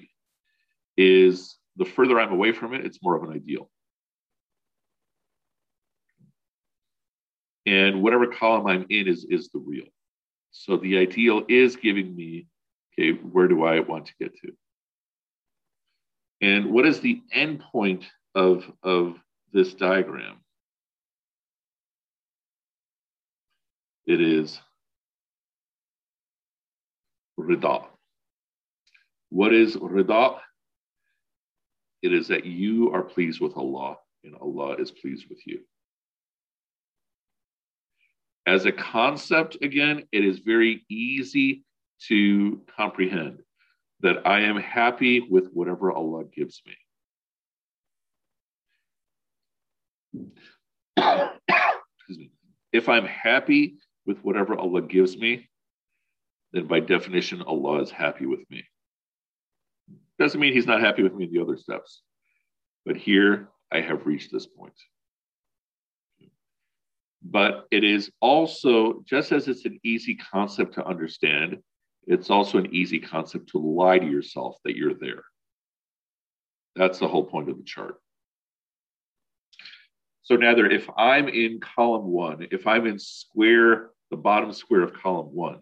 is 0.95 1.57
the 1.77 1.85
further 1.85 2.19
I'm 2.19 2.31
away 2.31 2.51
from 2.51 2.73
it, 2.73 2.85
it's 2.85 3.01
more 3.01 3.15
of 3.15 3.23
an 3.23 3.35
ideal. 3.35 3.69
And 7.65 8.01
whatever 8.01 8.27
column 8.27 8.67
I'm 8.67 8.85
in 8.89 9.07
is, 9.07 9.25
is 9.29 9.49
the 9.49 9.59
real. 9.59 9.85
So 10.51 10.77
the 10.77 10.97
ideal 10.97 11.43
is 11.47 11.75
giving 11.75 12.15
me, 12.15 12.47
okay, 12.93 13.11
where 13.11 13.47
do 13.47 13.63
I 13.63 13.79
want 13.79 14.07
to 14.07 14.13
get 14.19 14.35
to? 14.41 14.51
And 16.41 16.71
what 16.71 16.85
is 16.85 16.99
the 16.99 17.21
end 17.33 17.61
point 17.71 18.05
of, 18.35 18.65
of 18.83 19.15
this 19.53 19.73
diagram? 19.73 20.37
It 24.05 24.21
is 24.21 24.59
rida. 27.39 27.85
What 29.29 29.53
is 29.53 29.75
rida? 29.75 30.39
It 32.01 32.13
is 32.13 32.27
that 32.29 32.45
you 32.45 32.91
are 32.93 33.03
pleased 33.03 33.39
with 33.41 33.55
Allah 33.55 33.97
and 34.23 34.35
Allah 34.35 34.75
is 34.75 34.91
pleased 34.91 35.25
with 35.29 35.39
you. 35.45 35.61
As 38.45 38.65
a 38.65 38.71
concept, 38.71 39.57
again, 39.61 40.03
it 40.11 40.25
is 40.25 40.39
very 40.39 40.83
easy 40.89 41.63
to 42.07 42.61
comprehend 42.75 43.39
that 44.01 44.25
I 44.25 44.41
am 44.41 44.57
happy 44.57 45.19
with 45.19 45.49
whatever 45.53 45.91
Allah 45.91 46.23
gives 46.25 46.61
me. 46.65 46.75
Excuse 50.97 52.17
me. 52.17 52.31
If 52.73 52.89
I'm 52.89 53.05
happy 53.05 53.75
with 54.11 54.23
whatever 54.25 54.55
Allah 54.55 54.81
gives 54.81 55.17
me, 55.17 55.47
then 56.51 56.67
by 56.67 56.81
definition, 56.81 57.41
Allah 57.41 57.81
is 57.81 57.91
happy 57.91 58.25
with 58.25 58.41
me. 58.49 58.63
Doesn't 60.19 60.39
mean 60.39 60.53
He's 60.53 60.67
not 60.67 60.81
happy 60.81 61.01
with 61.01 61.13
me 61.13 61.25
in 61.25 61.33
the 61.33 61.41
other 61.41 61.57
steps, 61.57 62.01
but 62.85 62.97
here 62.97 63.47
I 63.71 63.79
have 63.79 64.05
reached 64.05 64.31
this 64.31 64.45
point. 64.45 64.73
But 67.23 67.67
it 67.71 67.83
is 67.83 68.11
also, 68.19 69.03
just 69.05 69.31
as 69.31 69.47
it's 69.47 69.65
an 69.65 69.79
easy 69.83 70.15
concept 70.15 70.73
to 70.73 70.85
understand, 70.85 71.59
it's 72.05 72.29
also 72.29 72.57
an 72.57 72.73
easy 72.75 72.99
concept 72.99 73.49
to 73.49 73.59
lie 73.59 73.99
to 73.99 74.05
yourself 74.05 74.57
that 74.65 74.75
you're 74.75 74.95
there. 74.95 75.23
That's 76.75 76.99
the 76.99 77.07
whole 77.07 77.23
point 77.23 77.49
of 77.49 77.57
the 77.57 77.63
chart. 77.63 77.95
So 80.23 80.35
Nader, 80.35 80.71
if 80.71 80.89
I'm 80.97 81.27
in 81.27 81.59
column 81.59 82.07
one, 82.07 82.47
if 82.51 82.65
I'm 82.65 82.87
in 82.87 82.99
square, 82.99 83.91
the 84.11 84.17
bottom 84.17 84.53
square 84.53 84.83
of 84.83 84.93
column 84.93 85.33
one, 85.33 85.61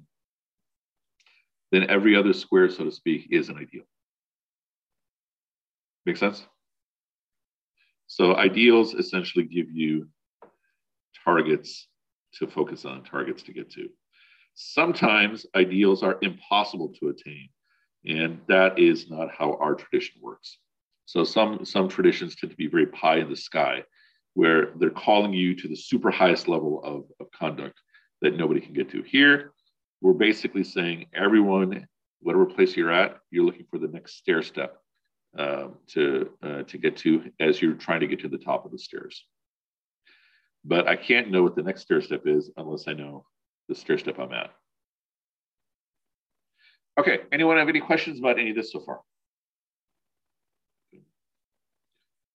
then 1.71 1.89
every 1.89 2.15
other 2.15 2.33
square, 2.33 2.69
so 2.69 2.83
to 2.83 2.91
speak, 2.91 3.27
is 3.31 3.47
an 3.47 3.57
ideal. 3.57 3.83
Make 6.05 6.17
sense? 6.17 6.45
So 8.07 8.35
ideals 8.35 8.95
essentially 8.95 9.45
give 9.45 9.69
you 9.69 10.09
targets 11.23 11.87
to 12.35 12.47
focus 12.47 12.85
on, 12.85 13.03
targets 13.03 13.43
to 13.43 13.53
get 13.53 13.69
to. 13.71 13.87
Sometimes 14.55 15.45
ideals 15.55 16.01
are 16.01 16.17
impossible 16.21 16.89
to 16.99 17.09
attain, 17.09 17.49
and 18.05 18.39
that 18.47 18.79
is 18.79 19.09
not 19.09 19.29
how 19.31 19.57
our 19.61 19.75
tradition 19.75 20.15
works. 20.21 20.57
So 21.05 21.23
some, 21.23 21.63
some 21.65 21.87
traditions 21.87 22.35
tend 22.35 22.51
to 22.51 22.57
be 22.57 22.67
very 22.67 22.87
pie 22.87 23.17
in 23.17 23.29
the 23.29 23.35
sky 23.35 23.83
where 24.33 24.71
they're 24.77 24.89
calling 24.89 25.33
you 25.33 25.55
to 25.55 25.67
the 25.67 25.75
super 25.75 26.09
highest 26.09 26.47
level 26.47 26.83
of, 26.83 27.03
of 27.19 27.31
conduct 27.31 27.79
that 28.21 28.35
nobody 28.35 28.59
can 28.59 28.73
get 28.73 28.89
to. 28.91 29.01
Here, 29.01 29.51
we're 30.01 30.13
basically 30.13 30.63
saying 30.63 31.07
everyone, 31.13 31.87
whatever 32.21 32.45
place 32.45 32.75
you're 32.75 32.91
at, 32.91 33.17
you're 33.31 33.45
looking 33.45 33.65
for 33.69 33.79
the 33.79 33.87
next 33.87 34.17
stair 34.17 34.41
step 34.41 34.77
um, 35.37 35.75
to 35.87 36.29
uh, 36.41 36.63
to 36.63 36.77
get 36.77 36.97
to 36.97 37.31
as 37.39 37.61
you're 37.61 37.73
trying 37.73 37.99
to 37.99 38.07
get 38.07 38.19
to 38.21 38.29
the 38.29 38.37
top 38.37 38.65
of 38.65 38.71
the 38.71 38.79
stairs. 38.79 39.25
But 40.65 40.87
I 40.87 40.95
can't 40.95 41.31
know 41.31 41.43
what 41.43 41.55
the 41.55 41.63
next 41.63 41.81
stair 41.81 42.01
step 42.01 42.23
is 42.25 42.51
unless 42.57 42.87
I 42.87 42.93
know 42.93 43.25
the 43.67 43.75
stair 43.75 43.97
step 43.97 44.19
I'm 44.19 44.33
at. 44.33 44.51
Okay, 46.99 47.19
anyone 47.31 47.57
have 47.57 47.69
any 47.69 47.79
questions 47.79 48.19
about 48.19 48.39
any 48.39 48.49
of 48.49 48.55
this 48.57 48.73
so 48.73 48.81
far? 48.81 48.99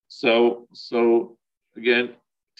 So, 0.08 0.68
so 0.72 1.36
again, 1.76 2.14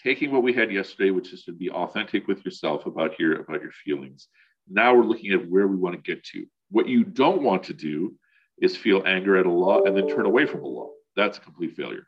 taking 0.05 0.31
what 0.33 0.43
we 0.43 0.53
had 0.53 0.73
yesterday, 0.73 1.11
which 1.11 1.33
is 1.33 1.45
to 1.45 1.53
be 1.53 1.71
authentic 1.71 2.29
with 2.29 2.45
yourself 2.45 2.87
about 2.87 3.19
your 3.19 3.41
about 3.41 3.63
your 3.63 3.73
feelings. 3.73 4.29
Now 4.69 4.95
we're 4.95 5.05
looking 5.05 5.33
at 5.33 5.49
where 5.49 5.67
we 5.67 5.77
want 5.77 5.97
to 5.97 6.03
get 6.03 6.25
to. 6.27 6.47
What 6.71 6.89
you 6.89 7.05
don't 7.05 7.43
want 7.43 7.65
to 7.65 7.75
do 7.75 8.17
is 8.61 8.77
feel 8.77 9.03
anger 9.07 9.37
at 9.37 9.47
Allah 9.47 9.85
and 9.85 9.97
then 9.97 10.09
turn 10.09 10.27
away 10.27 10.47
from 10.47 10.65
Allah. 10.65 10.91
That's 11.17 11.39
a 11.39 11.41
complete 11.41 11.77
failure. 11.77 12.07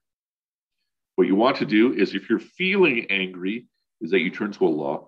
What 1.16 1.26
you 1.26 1.36
want 1.36 1.56
to 1.58 1.66
do 1.66 1.92
is 1.94 2.14
if 2.14 2.28
you're 2.30 2.38
feeling 2.38 3.06
angry, 3.10 3.66
is 4.00 4.10
that 4.10 4.20
you 4.20 4.30
turn 4.30 4.52
to 4.52 4.66
Allah 4.66 5.06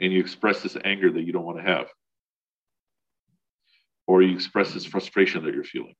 and 0.00 0.12
you 0.12 0.20
express 0.20 0.62
this 0.62 0.76
anger 0.84 1.10
that 1.10 1.22
you 1.22 1.32
don't 1.32 1.44
want 1.46 1.58
to 1.58 1.64
have. 1.64 1.88
or 4.06 4.22
you 4.22 4.34
express 4.34 4.72
this 4.72 4.84
frustration 4.84 5.44
that 5.44 5.54
you're 5.54 5.64
feeling, 5.64 5.94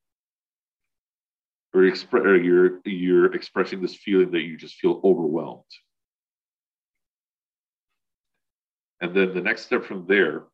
or, 1.77 1.81
expre- 1.83 2.25
or 2.25 2.35
you're 2.35 2.79
you're 2.85 3.33
expressing 3.35 3.81
this 3.81 3.95
feeling 3.95 4.31
that 4.31 4.41
you 4.41 4.57
just 4.57 4.75
feel 4.75 4.99
overwhelmed. 5.03 5.63
And 8.99 9.15
then 9.15 9.35
the 9.35 9.41
next 9.41 9.65
step 9.67 9.85
from 9.85 10.07
there, 10.07 10.45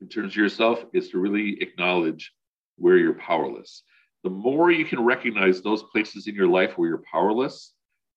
in 0.00 0.08
terms 0.08 0.34
of 0.34 0.36
yourself, 0.36 0.84
is 0.92 1.08
to 1.10 1.18
really 1.18 1.60
acknowledge 1.60 2.32
where 2.76 2.96
you're 2.96 3.14
powerless. 3.14 3.82
The 4.22 4.30
more 4.30 4.70
you 4.70 4.84
can 4.84 5.02
recognize 5.02 5.62
those 5.62 5.82
places 5.82 6.28
in 6.28 6.36
your 6.36 6.46
life 6.46 6.78
where 6.78 6.88
you're 6.88 7.02
powerless, 7.10 7.72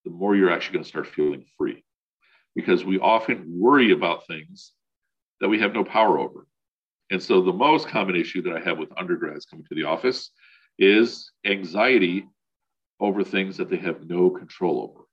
the 0.05 0.11
more 0.11 0.35
you're 0.35 0.51
actually 0.51 0.73
going 0.73 0.83
to 0.83 0.89
start 0.89 1.07
feeling 1.07 1.45
free. 1.57 1.83
Because 2.55 2.85
we 2.85 2.99
often 2.99 3.45
worry 3.47 3.91
about 3.91 4.27
things 4.27 4.73
that 5.41 5.49
we 5.49 5.59
have 5.59 5.73
no 5.73 5.83
power 5.83 6.19
over. 6.19 6.45
And 7.09 7.21
so 7.21 7.41
the 7.41 7.53
most 7.53 7.87
common 7.87 8.15
issue 8.15 8.43
that 8.43 8.55
I 8.55 8.59
have 8.59 8.77
with 8.77 8.95
undergrads 8.97 9.45
coming 9.45 9.65
to 9.69 9.75
the 9.75 9.85
office 9.85 10.29
is 10.79 11.31
anxiety 11.45 12.27
over 12.99 13.23
things 13.23 13.57
that 13.57 13.69
they 13.69 13.77
have 13.77 14.07
no 14.09 14.29
control 14.29 14.89
over. 14.91 15.05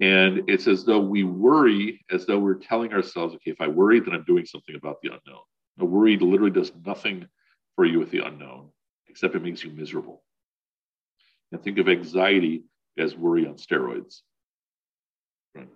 And 0.00 0.48
it's 0.48 0.66
as 0.66 0.84
though 0.84 1.00
we 1.00 1.24
worry 1.24 2.04
as 2.10 2.24
though 2.24 2.38
we're 2.38 2.54
telling 2.54 2.92
ourselves, 2.92 3.34
okay, 3.34 3.50
if 3.50 3.60
I 3.60 3.68
worry, 3.68 4.00
then 4.00 4.14
I'm 4.14 4.24
doing 4.24 4.46
something 4.46 4.74
about 4.74 5.00
the 5.02 5.08
unknown. 5.08 5.42
A 5.78 5.84
worry 5.84 6.16
literally 6.16 6.50
does 6.50 6.72
nothing 6.86 7.26
for 7.76 7.84
you 7.84 7.98
with 7.98 8.10
the 8.10 8.24
unknown, 8.24 8.70
except 9.08 9.34
it 9.34 9.42
makes 9.42 9.62
you 9.62 9.70
miserable. 9.70 10.22
And 11.52 11.62
think 11.62 11.78
of 11.78 11.88
anxiety 11.88 12.64
as 12.98 13.14
worry 13.14 13.46
on 13.46 13.54
steroids. 13.54 14.20
Right. 15.54 15.68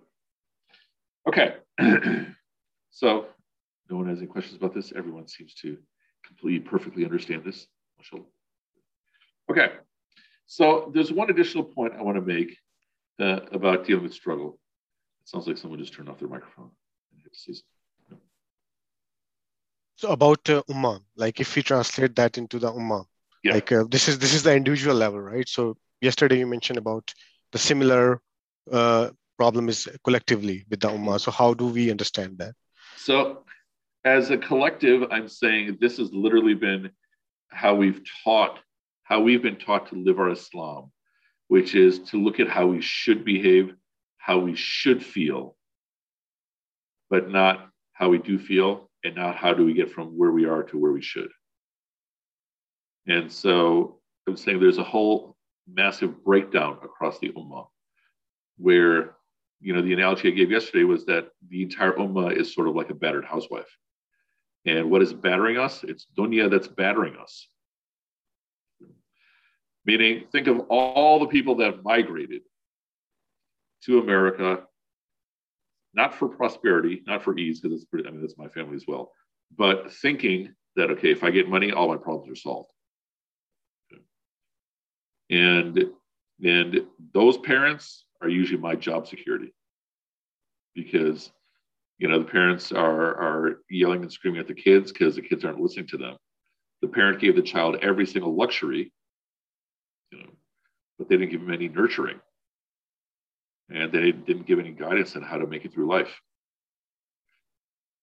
Okay. 1.28 1.56
so, 2.90 3.26
no 3.90 3.96
one 3.96 4.08
has 4.08 4.18
any 4.18 4.26
questions 4.26 4.56
about 4.56 4.74
this. 4.74 4.92
Everyone 4.96 5.28
seems 5.28 5.54
to 5.56 5.76
completely, 6.26 6.60
perfectly 6.60 7.04
understand 7.04 7.44
this. 7.44 7.66
Okay. 9.50 9.72
So, 10.46 10.90
there's 10.94 11.12
one 11.12 11.30
additional 11.30 11.64
point 11.64 11.94
I 11.98 12.02
want 12.02 12.16
to 12.16 12.22
make 12.22 12.56
uh, 13.18 13.40
about 13.52 13.86
dealing 13.86 14.04
with 14.04 14.14
struggle. 14.14 14.58
It 15.22 15.28
sounds 15.28 15.46
like 15.46 15.58
someone 15.58 15.78
just 15.78 15.94
turned 15.94 16.08
off 16.08 16.18
their 16.18 16.28
microphone. 16.28 16.70
So 19.96 20.10
about 20.10 20.48
uh, 20.50 20.62
ummah, 20.68 21.00
like 21.16 21.40
if 21.40 21.54
we 21.54 21.62
translate 21.62 22.16
that 22.16 22.36
into 22.36 22.58
the 22.58 22.70
ummah, 22.70 23.04
yeah. 23.42 23.54
like 23.54 23.70
uh, 23.72 23.84
this 23.88 24.08
is 24.08 24.18
this 24.18 24.34
is 24.34 24.42
the 24.42 24.54
individual 24.54 24.94
level, 24.94 25.20
right? 25.20 25.48
So 25.48 25.76
yesterday 26.00 26.38
you 26.38 26.46
mentioned 26.46 26.78
about 26.78 27.12
the 27.52 27.58
similar 27.58 28.20
uh, 28.70 29.10
problem 29.38 29.68
is 29.68 29.88
collectively 30.02 30.66
with 30.68 30.80
the 30.80 30.88
ummah. 30.88 31.20
So 31.20 31.30
how 31.30 31.54
do 31.54 31.66
we 31.66 31.90
understand 31.90 32.38
that? 32.38 32.54
So 32.96 33.44
as 34.04 34.30
a 34.30 34.36
collective, 34.36 35.04
I'm 35.10 35.28
saying 35.28 35.78
this 35.80 35.98
has 35.98 36.12
literally 36.12 36.54
been 36.54 36.90
how 37.54 37.74
we've 37.74 38.02
taught, 38.24 38.58
how 39.04 39.20
we've 39.20 39.42
been 39.42 39.56
taught 39.56 39.88
to 39.88 39.96
live 39.96 40.18
our 40.18 40.30
Islam 40.30 40.90
which 41.48 41.74
is 41.74 42.00
to 42.00 42.22
look 42.22 42.40
at 42.40 42.48
how 42.48 42.66
we 42.66 42.80
should 42.80 43.24
behave, 43.24 43.74
how 44.18 44.38
we 44.38 44.54
should 44.54 45.04
feel, 45.04 45.56
but 47.10 47.30
not 47.30 47.68
how 47.92 48.08
we 48.08 48.18
do 48.18 48.38
feel, 48.38 48.90
and 49.04 49.14
not 49.14 49.36
how 49.36 49.52
do 49.52 49.64
we 49.64 49.74
get 49.74 49.92
from 49.92 50.16
where 50.16 50.30
we 50.30 50.46
are 50.46 50.62
to 50.62 50.78
where 50.78 50.92
we 50.92 51.02
should. 51.02 51.28
And 53.06 53.30
so 53.30 54.00
I'm 54.26 54.36
saying 54.36 54.60
there's 54.60 54.78
a 54.78 54.82
whole 54.84 55.36
massive 55.68 56.24
breakdown 56.24 56.78
across 56.82 57.18
the 57.18 57.30
Ummah 57.32 57.66
where, 58.56 59.16
you 59.60 59.74
know, 59.74 59.82
the 59.82 59.92
analogy 59.92 60.28
I 60.28 60.30
gave 60.30 60.50
yesterday 60.50 60.84
was 60.84 61.04
that 61.06 61.28
the 61.50 61.62
entire 61.62 61.92
Ummah 61.92 62.36
is 62.36 62.54
sort 62.54 62.68
of 62.68 62.74
like 62.74 62.90
a 62.90 62.94
battered 62.94 63.24
housewife. 63.24 63.70
And 64.64 64.90
what 64.90 65.02
is 65.02 65.12
battering 65.12 65.58
us? 65.58 65.84
It's 65.84 66.06
dunya 66.16 66.50
that's 66.50 66.68
battering 66.68 67.16
us. 67.16 67.48
Meaning, 69.86 70.24
think 70.32 70.46
of 70.46 70.60
all 70.70 71.18
the 71.18 71.26
people 71.26 71.56
that 71.56 71.82
migrated 71.84 72.42
to 73.84 73.98
America, 73.98 74.62
not 75.92 76.14
for 76.14 76.28
prosperity, 76.28 77.02
not 77.06 77.22
for 77.22 77.36
ease, 77.36 77.60
because 77.60 77.76
it's 77.76 77.84
pretty, 77.84 78.08
I 78.08 78.10
mean, 78.10 78.22
that's 78.22 78.38
my 78.38 78.48
family 78.48 78.76
as 78.76 78.84
well, 78.86 79.12
but 79.56 79.92
thinking 79.92 80.54
that, 80.76 80.90
okay, 80.90 81.10
if 81.10 81.22
I 81.22 81.30
get 81.30 81.48
money, 81.48 81.70
all 81.70 81.88
my 81.88 81.96
problems 81.96 82.30
are 82.30 82.40
solved. 82.40 82.70
And, 85.30 85.90
and 86.42 86.86
those 87.12 87.38
parents 87.38 88.04
are 88.22 88.28
usually 88.28 88.60
my 88.60 88.74
job 88.74 89.06
security 89.06 89.52
because 90.74 91.30
you 91.98 92.08
know 92.08 92.18
the 92.18 92.24
parents 92.24 92.72
are 92.72 93.16
are 93.16 93.60
yelling 93.70 94.02
and 94.02 94.12
screaming 94.12 94.40
at 94.40 94.48
the 94.48 94.54
kids 94.54 94.92
because 94.92 95.14
the 95.14 95.22
kids 95.22 95.44
aren't 95.44 95.60
listening 95.60 95.86
to 95.86 95.96
them 95.96 96.16
the 96.82 96.88
parent 96.88 97.20
gave 97.20 97.36
the 97.36 97.42
child 97.42 97.76
every 97.82 98.06
single 98.06 98.34
luxury 98.34 98.92
you 100.14 100.22
know, 100.22 100.30
but 100.98 101.08
they 101.08 101.16
didn't 101.16 101.32
give 101.32 101.42
him 101.42 101.52
any 101.52 101.68
nurturing. 101.68 102.20
And 103.70 103.92
they 103.92 104.12
didn't 104.12 104.46
give 104.46 104.58
any 104.58 104.72
guidance 104.72 105.16
on 105.16 105.22
how 105.22 105.38
to 105.38 105.46
make 105.46 105.64
it 105.64 105.72
through 105.72 105.88
life. 105.88 106.20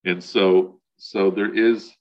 And 0.04 0.24
so, 0.24 0.80
so 0.97 1.30
there 1.30 1.54
is 1.54 1.91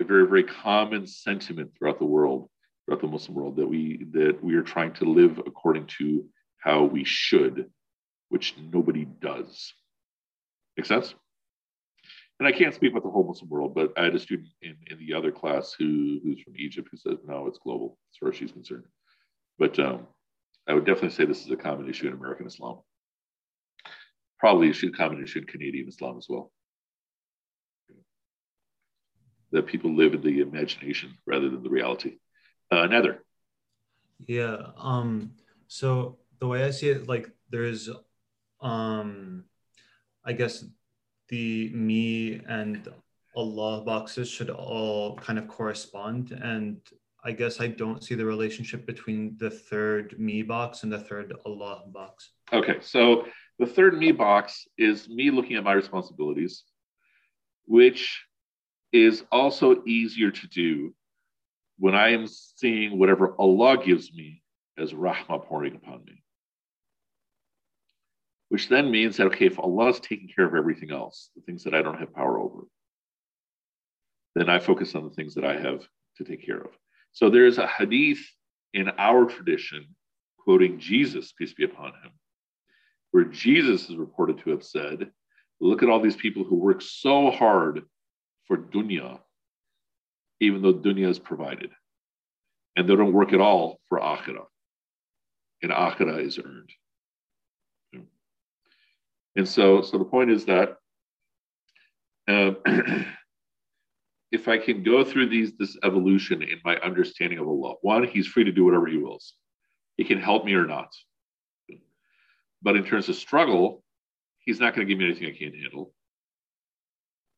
a 0.00 0.04
very, 0.04 0.26
very 0.26 0.44
common 0.44 1.06
sentiment 1.06 1.72
throughout 1.76 1.98
the 1.98 2.06
world, 2.06 2.48
throughout 2.84 3.02
the 3.02 3.06
Muslim 3.08 3.36
world, 3.36 3.56
that 3.56 3.66
we 3.66 4.06
that 4.12 4.42
we 4.42 4.54
are 4.54 4.62
trying 4.62 4.94
to 4.94 5.04
live 5.04 5.38
according 5.38 5.86
to 5.98 6.24
how 6.58 6.84
we 6.84 7.04
should, 7.04 7.70
which 8.30 8.54
nobody 8.72 9.04
does. 9.04 9.72
Make 10.76 10.86
sense? 10.86 11.14
And 12.40 12.48
I 12.48 12.52
can't 12.52 12.74
speak 12.74 12.90
about 12.90 13.04
the 13.04 13.10
whole 13.10 13.24
Muslim 13.24 13.50
world, 13.50 13.74
but 13.74 13.92
I 13.96 14.04
had 14.04 14.14
a 14.14 14.18
student 14.18 14.48
in, 14.62 14.76
in 14.90 14.98
the 14.98 15.14
other 15.14 15.30
class 15.30 15.74
who 15.78 16.20
who's 16.24 16.40
from 16.40 16.54
Egypt 16.56 16.88
who 16.90 16.96
says, 16.96 17.18
no, 17.26 17.46
it's 17.46 17.58
global 17.58 17.98
as 18.12 18.16
far 18.18 18.30
as 18.30 18.36
she's 18.36 18.52
concerned. 18.52 18.84
But 19.58 19.78
um, 19.78 20.06
I 20.68 20.74
would 20.74 20.84
definitely 20.84 21.10
say 21.10 21.24
this 21.24 21.44
is 21.44 21.50
a 21.50 21.56
common 21.56 21.88
issue 21.88 22.08
in 22.08 22.14
American 22.14 22.46
Islam. 22.46 22.80
Probably 24.38 24.70
a 24.70 24.90
common 24.90 25.22
issue 25.22 25.40
in 25.40 25.46
Canadian 25.46 25.88
Islam 25.88 26.18
as 26.18 26.26
well. 26.28 26.50
That 29.52 29.66
people 29.66 29.94
live 29.94 30.14
in 30.14 30.22
the 30.22 30.40
imagination 30.40 31.16
rather 31.26 31.48
than 31.48 31.62
the 31.62 31.70
reality. 31.70 32.16
Uh, 32.70 32.86
Nether. 32.86 33.22
Yeah. 34.26 34.56
Um, 34.76 35.32
so 35.68 36.18
the 36.40 36.46
way 36.46 36.64
I 36.64 36.70
see 36.70 36.88
it, 36.88 37.08
like 37.08 37.30
there's, 37.50 37.88
um, 38.60 39.44
I 40.24 40.32
guess, 40.32 40.64
the 41.28 41.70
me 41.72 42.40
and 42.46 42.88
Allah 43.36 43.82
boxes 43.82 44.28
should 44.28 44.50
all 44.50 45.16
kind 45.16 45.38
of 45.38 45.48
correspond, 45.48 46.32
and 46.32 46.80
I 47.24 47.32
guess 47.32 47.58
I 47.60 47.68
don't 47.68 48.04
see 48.04 48.14
the 48.14 48.26
relationship 48.26 48.86
between 48.86 49.36
the 49.38 49.48
third 49.50 50.18
me 50.18 50.42
box 50.42 50.82
and 50.82 50.92
the 50.92 50.98
third 50.98 51.32
Allah 51.46 51.84
box. 51.86 52.30
Okay, 52.52 52.76
so 52.82 53.24
the 53.58 53.66
third 53.66 53.96
me 53.96 54.12
box 54.12 54.66
is 54.76 55.08
me 55.08 55.30
looking 55.30 55.56
at 55.56 55.64
my 55.64 55.72
responsibilities, 55.72 56.64
which 57.64 58.22
is 58.92 59.24
also 59.32 59.82
easier 59.86 60.30
to 60.30 60.46
do 60.48 60.94
when 61.78 61.94
I 61.94 62.10
am 62.10 62.26
seeing 62.26 62.98
whatever 62.98 63.34
Allah 63.38 63.82
gives 63.82 64.12
me 64.12 64.42
as 64.78 64.92
rahmah 64.92 65.46
pouring 65.46 65.76
upon 65.76 66.04
me. 66.04 66.22
Which 68.50 68.68
then 68.68 68.90
means 68.90 69.16
that, 69.16 69.28
okay, 69.28 69.46
if 69.46 69.58
Allah 69.58 69.88
is 69.88 69.98
taking 69.98 70.28
care 70.28 70.46
of 70.46 70.54
everything 70.54 70.90
else, 70.90 71.30
the 71.34 71.42
things 71.42 71.64
that 71.64 71.74
I 71.74 71.82
don't 71.82 71.98
have 71.98 72.14
power 72.14 72.38
over, 72.38 72.64
then 74.34 74.50
I 74.50 74.58
focus 74.58 74.94
on 74.94 75.04
the 75.04 75.10
things 75.14 75.34
that 75.34 75.44
I 75.44 75.58
have 75.58 75.88
to 76.18 76.24
take 76.24 76.44
care 76.44 76.58
of. 76.60 76.70
So 77.14 77.30
there's 77.30 77.58
a 77.58 77.66
hadith 77.66 78.18
in 78.74 78.90
our 78.98 79.24
tradition 79.24 79.86
quoting 80.38 80.78
Jesus, 80.78 81.32
peace 81.32 81.54
be 81.54 81.64
upon 81.64 81.92
him, 82.02 82.10
where 83.12 83.24
Jesus 83.24 83.88
is 83.88 83.96
reported 83.96 84.38
to 84.40 84.50
have 84.50 84.64
said, 84.64 85.10
Look 85.60 85.82
at 85.82 85.88
all 85.88 86.00
these 86.00 86.16
people 86.16 86.44
who 86.44 86.56
work 86.56 86.82
so 86.82 87.30
hard 87.30 87.82
for 88.46 88.58
dunya, 88.58 89.20
even 90.40 90.60
though 90.60 90.74
dunya 90.74 91.08
is 91.08 91.20
provided. 91.20 91.70
And 92.76 92.88
they 92.88 92.96
don't 92.96 93.12
work 93.12 93.32
at 93.32 93.40
all 93.40 93.80
for 93.88 94.00
akhirah. 94.00 94.46
And 95.62 95.70
akhirah 95.70 96.26
is 96.26 96.38
earned. 96.38 96.70
And 99.36 99.48
so, 99.48 99.82
so 99.82 99.98
the 99.98 100.04
point 100.04 100.30
is 100.30 100.44
that 100.46 100.76
uh, 102.28 102.52
if 104.34 104.48
I 104.48 104.58
can 104.58 104.82
go 104.82 105.04
through 105.04 105.28
these 105.28 105.52
this 105.56 105.76
evolution 105.84 106.42
in 106.42 106.58
my 106.64 106.76
understanding 106.78 107.38
of 107.38 107.46
Allah, 107.46 107.76
one, 107.82 108.04
He's 108.04 108.26
free 108.26 108.42
to 108.44 108.52
do 108.52 108.64
whatever 108.64 108.86
He 108.86 108.98
wills. 108.98 109.34
He 109.96 110.04
can 110.04 110.20
help 110.20 110.44
me 110.44 110.54
or 110.54 110.66
not. 110.66 110.92
But 112.60 112.76
in 112.76 112.84
terms 112.84 113.08
of 113.08 113.14
struggle, 113.14 113.84
He's 114.40 114.58
not 114.58 114.74
going 114.74 114.86
to 114.86 114.92
give 114.92 114.98
me 114.98 115.06
anything 115.06 115.28
I 115.28 115.38
can't 115.38 115.54
handle. 115.54 115.94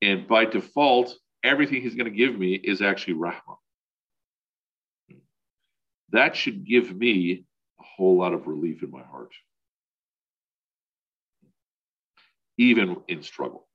And 0.00 0.26
by 0.26 0.46
default, 0.46 1.14
everything 1.44 1.82
He's 1.82 1.94
going 1.94 2.10
to 2.10 2.16
give 2.16 2.36
me 2.38 2.54
is 2.54 2.80
actually 2.80 3.14
rahmah. 3.14 3.58
That 6.12 6.34
should 6.34 6.64
give 6.64 6.96
me 6.96 7.44
a 7.78 7.82
whole 7.82 8.16
lot 8.16 8.32
of 8.32 8.46
relief 8.46 8.82
in 8.82 8.90
my 8.90 9.02
heart, 9.02 9.32
even 12.56 12.96
in 13.06 13.22
struggle. 13.22 13.68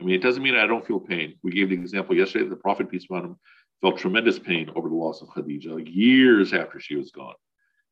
I 0.00 0.04
mean, 0.04 0.14
it 0.14 0.22
doesn't 0.22 0.42
mean 0.42 0.56
I 0.56 0.66
don't 0.66 0.86
feel 0.86 1.00
pain. 1.00 1.34
We 1.42 1.52
gave 1.52 1.68
the 1.68 1.74
example 1.74 2.16
yesterday. 2.16 2.44
That 2.44 2.50
the 2.50 2.56
Prophet, 2.56 2.90
peace 2.90 3.06
be 3.06 3.14
upon 3.14 3.30
him, 3.30 3.36
felt 3.80 3.98
tremendous 3.98 4.38
pain 4.38 4.70
over 4.74 4.88
the 4.88 4.94
loss 4.94 5.20
of 5.20 5.28
Khadija, 5.28 5.74
like 5.74 5.88
years 5.88 6.52
after 6.52 6.80
she 6.80 6.96
was 6.96 7.10
gone. 7.10 7.34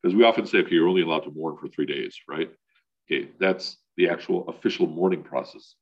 Because 0.01 0.15
we 0.15 0.23
often 0.23 0.45
say, 0.45 0.59
okay, 0.59 0.75
you're 0.75 0.87
only 0.87 1.01
allowed 1.01 1.23
to 1.25 1.31
mourn 1.31 1.57
for 1.57 1.67
three 1.67 1.85
days, 1.85 2.17
right? 2.27 2.49
Okay, 3.11 3.29
that's 3.39 3.77
the 3.97 4.09
actual 4.09 4.47
official 4.47 4.87
mourning 4.87 5.23
process. 5.23 5.75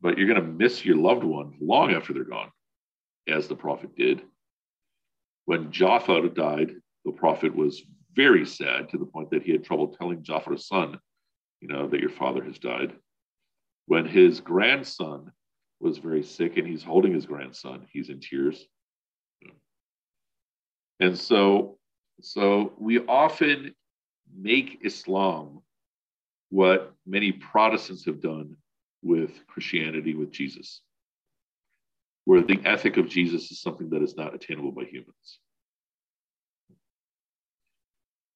But 0.00 0.18
you're 0.18 0.28
going 0.28 0.40
to 0.40 0.46
miss 0.46 0.84
your 0.84 0.96
loved 0.96 1.24
one 1.24 1.54
long 1.60 1.92
after 1.92 2.12
they're 2.12 2.24
gone, 2.24 2.50
as 3.28 3.48
the 3.48 3.56
Prophet 3.56 3.96
did. 3.96 4.22
When 5.46 5.72
Jafar 5.72 6.28
died, 6.28 6.72
the 7.04 7.12
Prophet 7.12 7.54
was 7.54 7.82
very 8.14 8.46
sad 8.46 8.88
to 8.90 8.98
the 8.98 9.06
point 9.06 9.30
that 9.30 9.42
he 9.42 9.52
had 9.52 9.64
trouble 9.64 9.88
telling 9.88 10.22
Jafar's 10.22 10.66
son, 10.66 10.98
you 11.60 11.68
know, 11.68 11.88
that 11.88 12.00
your 12.00 12.10
father 12.10 12.42
has 12.44 12.58
died. 12.58 12.92
When 13.86 14.06
his 14.06 14.40
grandson 14.40 15.32
was 15.80 15.98
very 15.98 16.22
sick 16.22 16.56
and 16.56 16.66
he's 16.66 16.82
holding 16.82 17.12
his 17.12 17.26
grandson, 17.26 17.86
he's 17.92 18.08
in 18.08 18.20
tears. 18.20 18.66
And 21.00 21.18
so, 21.18 21.78
so 22.22 22.72
we 22.78 23.00
often 23.00 23.74
make 24.34 24.80
Islam 24.82 25.60
what 26.48 26.94
many 27.06 27.32
Protestants 27.32 28.04
have 28.06 28.22
done 28.22 28.56
with 29.02 29.46
Christianity, 29.46 30.14
with 30.14 30.30
Jesus, 30.30 30.80
where 32.24 32.40
the 32.40 32.60
ethic 32.64 32.96
of 32.96 33.08
Jesus 33.08 33.50
is 33.50 33.60
something 33.60 33.90
that 33.90 34.02
is 34.02 34.16
not 34.16 34.34
attainable 34.34 34.72
by 34.72 34.84
humans. 34.84 35.38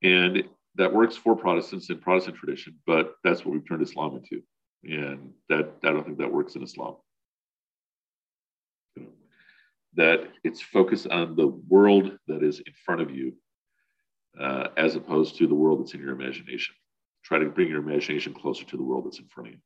And 0.02 0.44
that 0.76 0.92
works 0.92 1.16
for 1.16 1.34
Protestants 1.36 1.90
in 1.90 1.98
Protestant 1.98 2.36
tradition, 2.36 2.78
but 2.86 3.14
that's 3.24 3.44
what 3.44 3.52
we've 3.52 3.66
turned 3.66 3.82
Islam 3.82 4.16
into. 4.16 4.42
And 4.84 5.32
that 5.48 5.72
I 5.84 5.88
don't 5.88 6.04
think 6.04 6.18
that 6.18 6.32
works 6.32 6.54
in 6.54 6.62
Islam. 6.62 6.96
That 9.94 10.28
it's 10.44 10.60
focused 10.60 11.08
on 11.08 11.36
the 11.36 11.48
world 11.48 12.16
that 12.28 12.42
is 12.42 12.60
in 12.60 12.72
front 12.84 13.00
of 13.00 13.10
you, 13.10 13.34
uh, 14.40 14.68
as 14.76 14.94
opposed 14.96 15.36
to 15.36 15.46
the 15.46 15.54
world 15.54 15.80
that's 15.80 15.94
in 15.94 16.00
your 16.00 16.12
imagination. 16.12 16.74
Try 17.24 17.38
to 17.38 17.46
bring 17.46 17.68
your 17.68 17.80
imagination 17.80 18.32
closer 18.32 18.64
to 18.64 18.76
the 18.76 18.82
world 18.82 19.06
that's 19.06 19.18
in 19.18 19.26
front 19.26 19.48
of 19.48 19.54
you. 19.54 19.60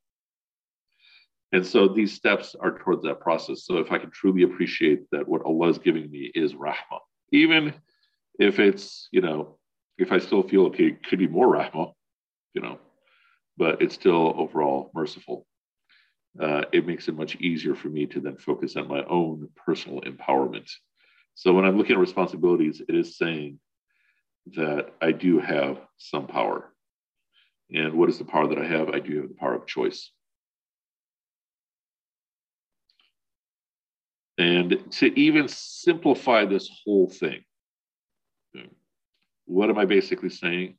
And 1.53 1.65
so 1.65 1.87
these 1.87 2.13
steps 2.13 2.57
are 2.59 2.79
towards 2.79 3.05
that 3.05 3.21
process. 3.21 3.65
So 3.65 3.77
if 3.77 3.93
I 3.93 3.99
can 3.99 4.11
truly 4.11 4.43
appreciate 4.43 5.09
that 5.13 5.29
what 5.29 5.45
Allah 5.45 5.69
is 5.69 5.79
giving 5.79 6.11
me 6.11 6.33
is 6.35 6.55
rahmah, 6.55 7.01
even 7.31 7.75
if 8.41 8.59
it's, 8.59 9.09
you 9.13 9.21
know, 9.21 9.59
if 9.97 10.11
I 10.11 10.19
still 10.19 10.43
feel 10.43 10.67
okay, 10.67 10.87
it 10.87 11.07
could 11.07 11.21
be 11.21 11.29
more 11.29 11.47
rahmah, 11.47 11.93
you 12.55 12.63
know, 12.63 12.79
but 13.57 13.81
it's 13.83 13.95
still 13.95 14.35
overall 14.37 14.91
merciful. 14.95 15.47
Uh, 16.41 16.63
it 16.73 16.87
makes 16.87 17.09
it 17.09 17.17
much 17.17 17.37
easier 17.37 17.75
for 17.75 17.89
me 17.89 18.07
to 18.07 18.21
then 18.21 18.37
focus 18.37 18.77
on 18.77 18.89
my 18.89 19.05
own 19.05 19.49
personal 19.57 20.01
empowerment. 20.01 20.69
So 21.35 21.53
when 21.53 21.65
I'm 21.65 21.77
looking 21.77 21.95
at 21.95 22.01
responsibilities, 22.01 22.83
it 22.89 22.95
is 22.95 23.17
saying 23.17 23.61
that 24.57 24.91
I 25.01 25.13
do 25.13 25.39
have 25.39 25.79
some 25.97 26.27
power. 26.27 26.73
And 27.73 27.95
what 27.95 28.09
is 28.09 28.19
the 28.19 28.25
power 28.25 28.49
that 28.49 28.59
I 28.59 28.67
have? 28.67 28.89
I 28.91 28.99
do 28.99 29.21
have 29.21 29.29
the 29.29 29.35
power 29.35 29.55
of 29.55 29.67
choice. 29.67 30.11
And 34.37 34.91
to 34.93 35.19
even 35.19 35.47
simplify 35.49 36.45
this 36.45 36.69
whole 36.85 37.09
thing, 37.09 37.45
what 39.47 39.71
am 39.71 39.79
I 39.79 39.85
basically 39.85 40.31
saying? 40.31 40.77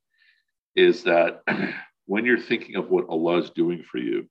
Is 0.75 1.03
that 1.03 1.43
when 2.05 2.25
you're 2.25 2.39
thinking 2.39 2.75
of 2.75 2.89
what 2.89 3.07
Allah 3.07 3.37
is 3.37 3.49
doing 3.51 3.83
for 3.83 3.97
you, 3.97 4.27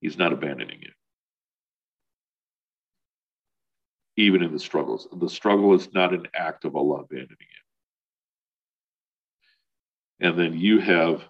He's 0.00 0.18
not 0.18 0.32
abandoning 0.32 0.80
you. 0.82 0.92
Even 4.16 4.42
in 4.42 4.52
the 4.52 4.58
struggles. 4.58 5.08
The 5.12 5.28
struggle 5.28 5.74
is 5.74 5.92
not 5.92 6.14
an 6.14 6.28
act 6.34 6.64
of 6.64 6.76
Allah 6.76 7.00
abandoning 7.00 7.36
you. 10.20 10.28
And 10.28 10.38
then 10.38 10.58
you 10.58 10.78
have 10.80 11.22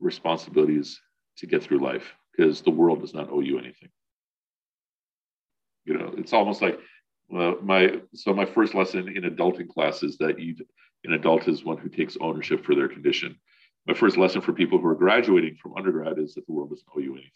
responsibilities 0.00 1.00
to 1.38 1.46
get 1.46 1.62
through 1.62 1.78
life 1.78 2.12
because 2.36 2.62
the 2.62 2.70
world 2.70 3.00
does 3.00 3.14
not 3.14 3.30
owe 3.30 3.40
you 3.40 3.58
anything. 3.58 3.90
You 5.84 5.94
know, 5.94 6.14
it's 6.16 6.32
almost 6.32 6.60
like 6.60 6.78
uh, 7.34 7.54
my 7.62 8.00
so 8.14 8.32
my 8.32 8.44
first 8.44 8.74
lesson 8.74 9.08
in 9.08 9.22
adulting 9.24 9.68
class 9.68 10.02
is 10.02 10.18
that 10.18 10.38
you 10.38 10.56
an 11.04 11.12
adult 11.12 11.46
is 11.46 11.64
one 11.64 11.78
who 11.78 11.88
takes 11.88 12.16
ownership 12.20 12.64
for 12.64 12.74
their 12.74 12.88
condition. 12.88 13.38
My 13.88 13.94
first 13.94 14.18
lesson 14.18 14.42
for 14.42 14.52
people 14.52 14.78
who 14.78 14.86
are 14.86 14.94
graduating 14.94 15.56
from 15.56 15.74
undergrad 15.74 16.18
is 16.18 16.34
that 16.34 16.46
the 16.46 16.52
world 16.52 16.68
doesn't 16.68 16.86
owe 16.94 17.00
you 17.00 17.12
anything. 17.14 17.30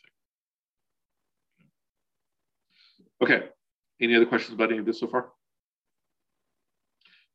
Okay, 3.23 3.49
any 4.03 4.15
other 4.15 4.27
questions 4.27 4.53
about 4.53 4.69
any 4.69 4.79
of 4.79 4.85
this 4.85 5.01
so 5.01 5.07
far? 5.07 5.31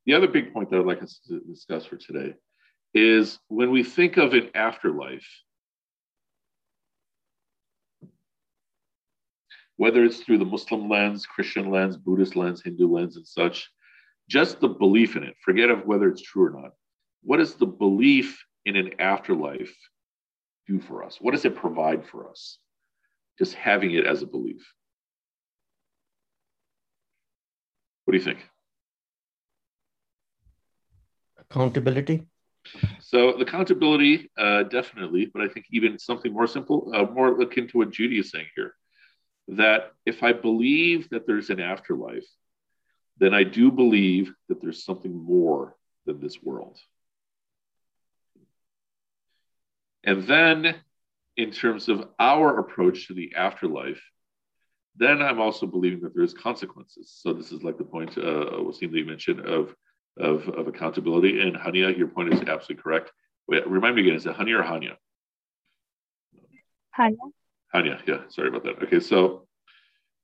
The 0.06 0.14
other 0.14 0.28
big 0.28 0.52
point 0.52 0.70
that 0.70 0.78
I'd 0.78 0.86
like 0.86 1.02
us 1.02 1.18
to 1.26 1.40
discuss 1.40 1.84
for 1.84 1.96
today 1.96 2.34
is 2.94 3.40
when 3.48 3.72
we 3.72 3.82
think 3.82 4.18
of 4.18 4.34
an 4.34 4.50
afterlife, 4.54 5.26
whether 9.76 10.04
it's 10.04 10.20
through 10.20 10.38
the 10.38 10.44
Muslim 10.44 10.88
lens, 10.88 11.26
Christian 11.26 11.70
lens, 11.72 11.96
Buddhist 11.96 12.36
lens, 12.36 12.62
Hindu 12.62 12.86
lens, 12.86 13.16
and 13.16 13.26
such, 13.26 13.68
just 14.28 14.60
the 14.60 14.68
belief 14.68 15.16
in 15.16 15.24
it, 15.24 15.34
forget 15.44 15.70
of 15.70 15.86
whether 15.86 16.08
it's 16.08 16.22
true 16.22 16.46
or 16.46 16.50
not. 16.50 16.70
What 17.22 17.40
is 17.40 17.54
the 17.54 17.66
belief 17.66 18.44
in 18.64 18.76
an 18.76 19.00
afterlife 19.00 19.74
do 20.66 20.80
for 20.80 21.04
us? 21.04 21.18
What 21.20 21.32
does 21.32 21.44
it 21.44 21.56
provide 21.56 22.06
for 22.06 22.28
us? 22.28 22.58
Just 23.38 23.54
having 23.54 23.92
it 23.92 24.06
as 24.06 24.22
a 24.22 24.26
belief. 24.26 24.72
What 28.04 28.12
do 28.12 28.18
you 28.18 28.24
think? 28.24 28.38
Accountability. 31.38 32.26
So 33.00 33.32
the 33.32 33.44
accountability, 33.44 34.30
uh, 34.36 34.64
definitely, 34.64 35.26
but 35.32 35.42
I 35.42 35.48
think 35.48 35.66
even 35.70 35.98
something 35.98 36.32
more 36.32 36.46
simple, 36.46 36.90
uh, 36.94 37.04
more 37.04 37.40
akin 37.40 37.68
to 37.68 37.78
what 37.78 37.90
Judy 37.90 38.18
is 38.18 38.30
saying 38.30 38.46
here, 38.54 38.74
that 39.48 39.92
if 40.04 40.22
I 40.22 40.32
believe 40.32 41.08
that 41.10 41.26
there's 41.26 41.48
an 41.48 41.60
afterlife, 41.60 42.26
then 43.18 43.32
I 43.32 43.44
do 43.44 43.70
believe 43.70 44.32
that 44.48 44.60
there's 44.60 44.84
something 44.84 45.14
more 45.14 45.76
than 46.04 46.20
this 46.20 46.42
world. 46.42 46.78
And 50.04 50.26
then, 50.26 50.76
in 51.36 51.50
terms 51.50 51.88
of 51.88 52.08
our 52.18 52.58
approach 52.58 53.08
to 53.08 53.14
the 53.14 53.34
afterlife, 53.36 54.02
then 54.96 55.22
I'm 55.22 55.40
also 55.40 55.66
believing 55.66 56.00
that 56.00 56.14
there 56.14 56.24
is 56.24 56.34
consequences. 56.34 57.16
So 57.22 57.32
this 57.32 57.52
is 57.52 57.62
like 57.62 57.78
the 57.78 57.84
point 57.84 58.18
uh, 58.18 58.50
Wasim 58.60 58.90
that 58.90 58.98
you 58.98 59.04
mentioned 59.04 59.40
of, 59.46 59.74
of, 60.18 60.48
of 60.48 60.66
accountability. 60.66 61.40
And 61.40 61.56
Hania, 61.56 61.96
your 61.96 62.08
point 62.08 62.32
is 62.32 62.40
absolutely 62.40 62.82
correct. 62.82 63.12
Wait, 63.46 63.66
remind 63.66 63.94
me 63.94 64.02
again, 64.02 64.16
is 64.16 64.26
it 64.26 64.34
Hania 64.34 64.60
or 64.60 64.64
Hania? 64.64 64.96
Hania. 66.98 67.16
Hania, 67.74 68.00
yeah, 68.06 68.22
sorry 68.28 68.48
about 68.48 68.64
that. 68.64 68.82
Okay, 68.82 69.00
so 69.00 69.46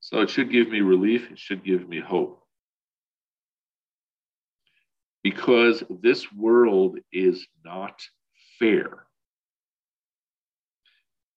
so 0.01 0.21
it 0.21 0.29
should 0.29 0.51
give 0.51 0.69
me 0.69 0.81
relief. 0.81 1.31
It 1.31 1.39
should 1.39 1.65
give 1.65 1.89
me 1.89 2.01
hope 2.01 2.43
because 5.23 5.83
this 5.89 6.31
world 6.31 6.99
is 7.13 7.47
not 7.65 8.03
fair. 8.59 9.04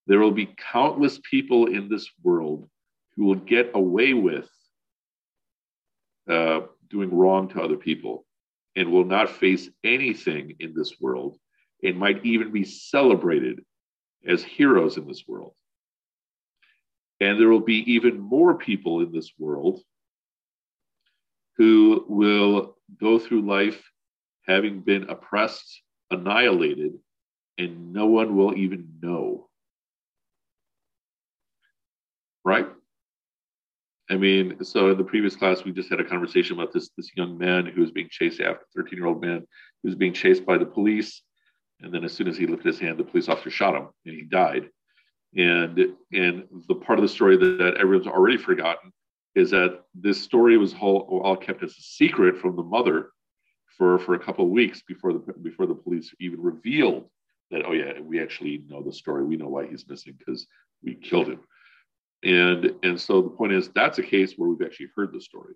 There 0.08 0.20
will 0.20 0.32
be 0.32 0.56
countless 0.72 1.20
people 1.30 1.68
in 1.68 1.90
this 1.90 2.10
world 2.24 2.70
who 3.16 3.26
will 3.26 3.36
get 3.36 3.72
away 3.74 4.14
with 4.14 4.50
uh, 6.30 6.62
doing 6.90 7.14
wrong 7.14 7.50
to 7.50 7.62
other 7.62 7.78
people 7.78 8.26
and 8.76 8.92
will 8.92 9.06
not 9.06 9.30
face 9.30 9.70
anything 9.84 10.56
in 10.60 10.74
this 10.74 10.94
world 11.02 11.38
and 11.84 11.98
might 11.98 12.26
even 12.26 12.52
be 12.52 12.64
celebrated 12.64 13.64
as 14.26 14.44
heroes 14.44 14.98
in 14.98 15.08
this 15.08 15.24
world. 15.28 15.54
And 17.20 17.40
there 17.40 17.50
will 17.50 17.60
be 17.60 17.94
even 17.94 18.20
more 18.20 18.56
people 18.56 19.02
in 19.02 19.12
this 19.12 19.32
world 19.38 19.82
who 21.58 22.06
will 22.08 22.78
go 23.02 23.20
through 23.20 23.42
life 23.42 23.82
having 24.48 24.82
been 24.82 25.10
oppressed, 25.10 25.82
annihilated, 26.12 26.94
and 27.58 27.92
no 27.92 28.06
one 28.06 28.38
will 28.38 28.56
even 28.56 28.88
know. 29.02 29.47
Right? 32.48 32.68
I 34.10 34.16
mean, 34.16 34.64
so 34.64 34.90
in 34.90 34.98
the 34.98 35.04
previous 35.04 35.36
class, 35.36 35.66
we 35.66 35.74
just 35.74 35.90
had 35.90 36.00
a 36.00 36.06
conversation 36.06 36.58
about 36.58 36.72
this, 36.72 36.92
this 36.96 37.12
young 37.14 37.38
man 37.38 37.66
who 37.66 37.82
was 37.82 37.92
being 37.92 38.08
chased 38.10 38.40
after 38.40 38.66
13 38.74 38.98
year 38.98 39.06
old 39.06 39.22
man 39.22 39.46
who 39.84 39.90
was 39.90 39.96
being 39.96 40.14
chased 40.14 40.46
by 40.46 40.58
the 40.58 40.66
police. 40.66 41.24
And 41.82 41.94
then 41.94 42.06
as 42.06 42.14
soon 42.14 42.30
as 42.30 42.38
he 42.38 42.48
lifted 42.48 42.68
his 42.68 42.80
hand, 42.80 42.98
the 42.98 43.04
police 43.04 43.28
officer 43.28 43.50
shot 43.50 43.76
him 43.76 43.90
and 44.06 44.16
he 44.16 44.22
died. 44.22 44.70
And, 45.36 45.78
and 46.14 46.46
the 46.70 46.76
part 46.76 47.00
of 47.00 47.04
the 47.04 47.10
story 47.10 47.36
that, 47.36 47.58
that 47.58 47.76
everyone's 47.82 48.08
already 48.08 48.38
forgotten 48.38 48.94
is 49.36 49.52
that 49.52 49.82
this 49.94 50.24
story 50.24 50.58
was 50.58 50.74
all, 50.74 51.22
all 51.22 51.36
kept 51.36 51.64
as 51.64 51.72
a 51.72 51.82
secret 51.82 52.38
from 52.38 52.56
the 52.56 52.64
mother 52.64 53.10
for, 53.78 54.00
for 54.00 54.14
a 54.14 54.20
couple 54.20 54.46
of 54.46 54.52
weeks 54.52 54.82
before 54.88 55.12
the 55.12 55.20
before 55.44 55.66
the 55.66 55.76
police 55.76 56.16
even 56.22 56.42
revealed 56.42 57.10
that 57.52 57.64
oh 57.68 57.74
yeah 57.74 58.00
we 58.02 58.20
actually 58.20 58.64
know 58.68 58.82
the 58.82 58.92
story 58.92 59.24
we 59.24 59.38
know 59.38 59.48
why 59.48 59.68
he's 59.68 59.88
missing 59.88 60.16
because 60.18 60.48
we 60.84 60.96
killed 60.96 61.28
him 61.28 61.40
And, 62.24 62.74
and 62.84 63.00
so 63.00 63.22
the 63.22 63.30
point 63.30 63.54
is, 63.54 63.70
that's 63.70 64.00
a 64.00 64.04
case 64.04 64.34
where 64.36 64.50
we've 64.50 64.66
actually 64.66 64.90
heard 64.96 65.14
the 65.14 65.22
story. 65.22 65.54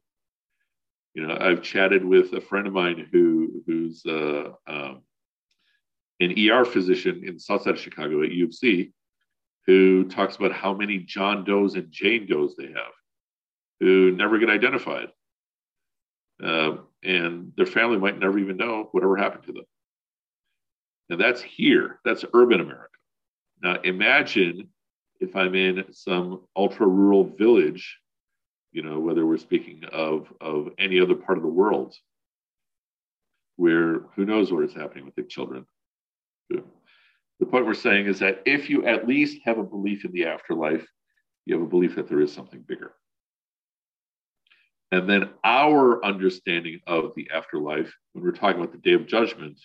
You 1.13 1.27
know, 1.27 1.37
I've 1.39 1.61
chatted 1.61 2.05
with 2.05 2.33
a 2.33 2.41
friend 2.41 2.67
of 2.67 2.73
mine 2.73 3.07
who 3.11 3.61
who's 3.67 4.01
uh, 4.05 4.51
um, 4.65 5.01
an 6.21 6.49
ER 6.49 6.63
physician 6.63 7.23
in 7.25 7.37
South 7.37 7.63
Side 7.63 7.73
of 7.73 7.79
Chicago 7.79 8.23
at 8.23 8.31
U 8.31 8.45
of 8.45 8.53
C, 8.53 8.93
who 9.65 10.05
talks 10.05 10.37
about 10.37 10.53
how 10.53 10.73
many 10.73 10.99
John 10.99 11.43
Does 11.43 11.75
and 11.75 11.91
Jane 11.91 12.27
Does 12.27 12.55
they 12.55 12.67
have, 12.67 12.93
who 13.81 14.11
never 14.11 14.39
get 14.39 14.49
identified, 14.49 15.09
uh, 16.41 16.77
and 17.03 17.51
their 17.57 17.65
family 17.65 17.97
might 17.97 18.17
never 18.17 18.39
even 18.39 18.55
know 18.55 18.87
whatever 18.91 19.17
happened 19.17 19.43
to 19.47 19.53
them. 19.53 19.65
And 21.09 21.19
that's 21.19 21.41
here. 21.41 21.99
That's 22.05 22.23
urban 22.33 22.61
America. 22.61 22.87
Now 23.61 23.81
imagine 23.81 24.69
if 25.21 25.35
I'm 25.35 25.53
in 25.53 25.85
some 25.91 26.41
ultra 26.57 26.87
rural 26.87 27.23
village, 27.23 27.97
you 28.71 28.81
know, 28.81 28.99
whether 28.99 29.25
we're 29.25 29.37
speaking 29.37 29.83
of, 29.93 30.27
of 30.41 30.69
any 30.79 30.99
other 30.99 31.15
part 31.15 31.37
of 31.37 31.43
the 31.43 31.49
world, 31.49 31.95
where 33.55 33.99
who 34.15 34.25
knows 34.25 34.51
what 34.51 34.63
is 34.63 34.73
happening 34.73 35.05
with 35.05 35.15
the 35.15 35.23
children. 35.23 35.65
The 36.49 37.45
point 37.45 37.65
we're 37.65 37.73
saying 37.75 38.07
is 38.07 38.19
that 38.19 38.41
if 38.45 38.69
you 38.69 38.85
at 38.85 39.07
least 39.07 39.41
have 39.45 39.59
a 39.59 39.63
belief 39.63 40.05
in 40.05 40.11
the 40.11 40.25
afterlife, 40.25 40.85
you 41.45 41.55
have 41.55 41.63
a 41.63 41.69
belief 41.69 41.95
that 41.95 42.07
there 42.07 42.21
is 42.21 42.33
something 42.33 42.63
bigger. 42.67 42.93
And 44.91 45.07
then 45.07 45.29
our 45.43 46.03
understanding 46.03 46.79
of 46.87 47.13
the 47.15 47.29
afterlife, 47.33 47.93
when 48.13 48.23
we're 48.23 48.31
talking 48.31 48.59
about 48.59 48.73
the 48.73 48.79
day 48.79 48.93
of 48.93 49.07
judgment, 49.07 49.59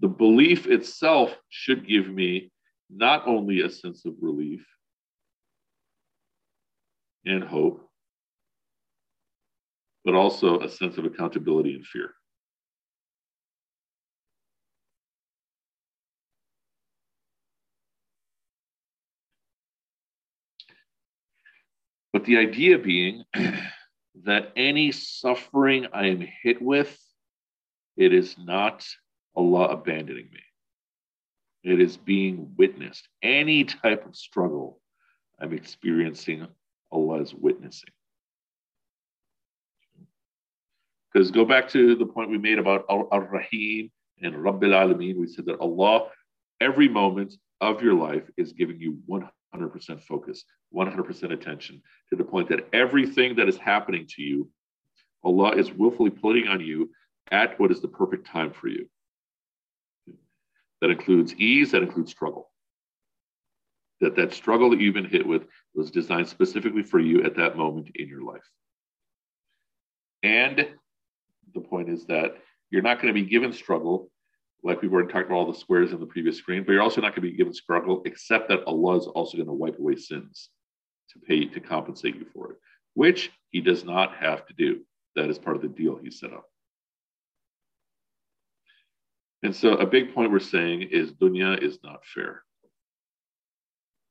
the 0.00 0.08
belief 0.08 0.66
itself 0.66 1.36
should 1.48 1.86
give 1.86 2.08
me 2.08 2.50
not 2.92 3.26
only 3.26 3.60
a 3.60 3.70
sense 3.70 4.04
of 4.04 4.14
relief 4.20 4.66
and 7.24 7.44
hope, 7.44 7.88
but 10.04 10.14
also 10.14 10.60
a 10.60 10.68
sense 10.68 10.98
of 10.98 11.04
accountability 11.04 11.74
and 11.74 11.86
fear. 11.86 12.10
But 22.12 22.24
the 22.24 22.38
idea 22.38 22.78
being 22.78 23.24
that 24.24 24.52
any 24.56 24.90
suffering 24.90 25.86
I 25.92 26.06
am 26.06 26.26
hit 26.42 26.60
with, 26.60 26.98
it 27.96 28.12
is 28.12 28.36
not 28.38 28.84
Allah 29.36 29.68
abandoning 29.68 30.28
me. 30.32 30.40
It 31.62 31.80
is 31.80 31.96
being 31.96 32.52
witnessed. 32.56 33.08
Any 33.22 33.64
type 33.64 34.06
of 34.06 34.16
struggle 34.16 34.80
I'm 35.38 35.52
experiencing, 35.52 36.46
Allah 36.90 37.20
is 37.20 37.34
witnessing. 37.34 37.90
Because 41.12 41.30
go 41.30 41.44
back 41.44 41.68
to 41.70 41.96
the 41.96 42.06
point 42.06 42.30
we 42.30 42.38
made 42.38 42.58
about 42.58 42.84
Ar-Rahim 42.88 43.90
and 44.22 44.34
Rabbil 44.34 44.72
Alameen. 44.72 45.16
We 45.16 45.26
said 45.26 45.46
that 45.46 45.60
Allah, 45.60 46.08
every 46.60 46.88
moment 46.88 47.34
of 47.60 47.82
your 47.82 47.94
life, 47.94 48.22
is 48.36 48.52
giving 48.52 48.80
you 48.80 48.98
100% 49.08 50.02
focus, 50.02 50.44
100% 50.74 51.32
attention 51.32 51.82
to 52.10 52.16
the 52.16 52.24
point 52.24 52.48
that 52.48 52.68
everything 52.72 53.34
that 53.36 53.48
is 53.48 53.56
happening 53.56 54.06
to 54.10 54.22
you, 54.22 54.48
Allah 55.24 55.56
is 55.56 55.72
willfully 55.72 56.10
putting 56.10 56.48
on 56.48 56.60
you 56.60 56.90
at 57.30 57.58
what 57.58 57.70
is 57.70 57.80
the 57.80 57.88
perfect 57.88 58.26
time 58.26 58.52
for 58.52 58.68
you. 58.68 58.88
That 60.80 60.90
includes 60.90 61.34
ease, 61.34 61.72
that 61.72 61.82
includes 61.82 62.10
struggle. 62.10 62.50
That 64.00 64.16
that 64.16 64.32
struggle 64.32 64.70
that 64.70 64.80
you've 64.80 64.94
been 64.94 65.04
hit 65.04 65.26
with 65.26 65.42
was 65.74 65.90
designed 65.90 66.28
specifically 66.28 66.82
for 66.82 66.98
you 66.98 67.22
at 67.22 67.36
that 67.36 67.56
moment 67.56 67.90
in 67.94 68.08
your 68.08 68.22
life. 68.22 68.48
And 70.22 70.66
the 71.54 71.60
point 71.60 71.90
is 71.90 72.06
that 72.06 72.36
you're 72.70 72.82
not 72.82 73.00
going 73.00 73.12
to 73.12 73.20
be 73.20 73.28
given 73.28 73.52
struggle 73.52 74.10
like 74.62 74.82
we've 74.82 74.92
already 74.92 75.12
talked 75.12 75.26
about 75.26 75.36
all 75.36 75.52
the 75.52 75.58
squares 75.58 75.92
in 75.92 76.00
the 76.00 76.06
previous 76.06 76.36
screen, 76.36 76.64
but 76.64 76.72
you're 76.72 76.82
also 76.82 77.00
not 77.00 77.14
going 77.14 77.26
to 77.26 77.30
be 77.30 77.36
given 77.36 77.52
struggle, 77.52 78.02
except 78.04 78.48
that 78.48 78.64
Allah 78.64 78.98
is 78.98 79.06
also 79.06 79.36
going 79.36 79.46
to 79.46 79.52
wipe 79.52 79.78
away 79.78 79.96
sins 79.96 80.50
to 81.10 81.18
pay 81.18 81.46
to 81.46 81.60
compensate 81.60 82.16
you 82.16 82.26
for 82.32 82.52
it, 82.52 82.58
which 82.94 83.30
He 83.50 83.60
does 83.60 83.84
not 83.84 84.14
have 84.16 84.46
to 84.46 84.54
do. 84.54 84.80
That 85.16 85.30
is 85.30 85.38
part 85.38 85.56
of 85.56 85.62
the 85.62 85.68
deal 85.68 85.96
He 85.96 86.10
set 86.10 86.32
up. 86.32 86.49
And 89.42 89.54
so, 89.56 89.74
a 89.74 89.86
big 89.86 90.14
point 90.14 90.32
we're 90.32 90.40
saying 90.40 90.82
is 90.82 91.12
dunya 91.12 91.62
is 91.62 91.78
not 91.82 92.04
fair. 92.04 92.42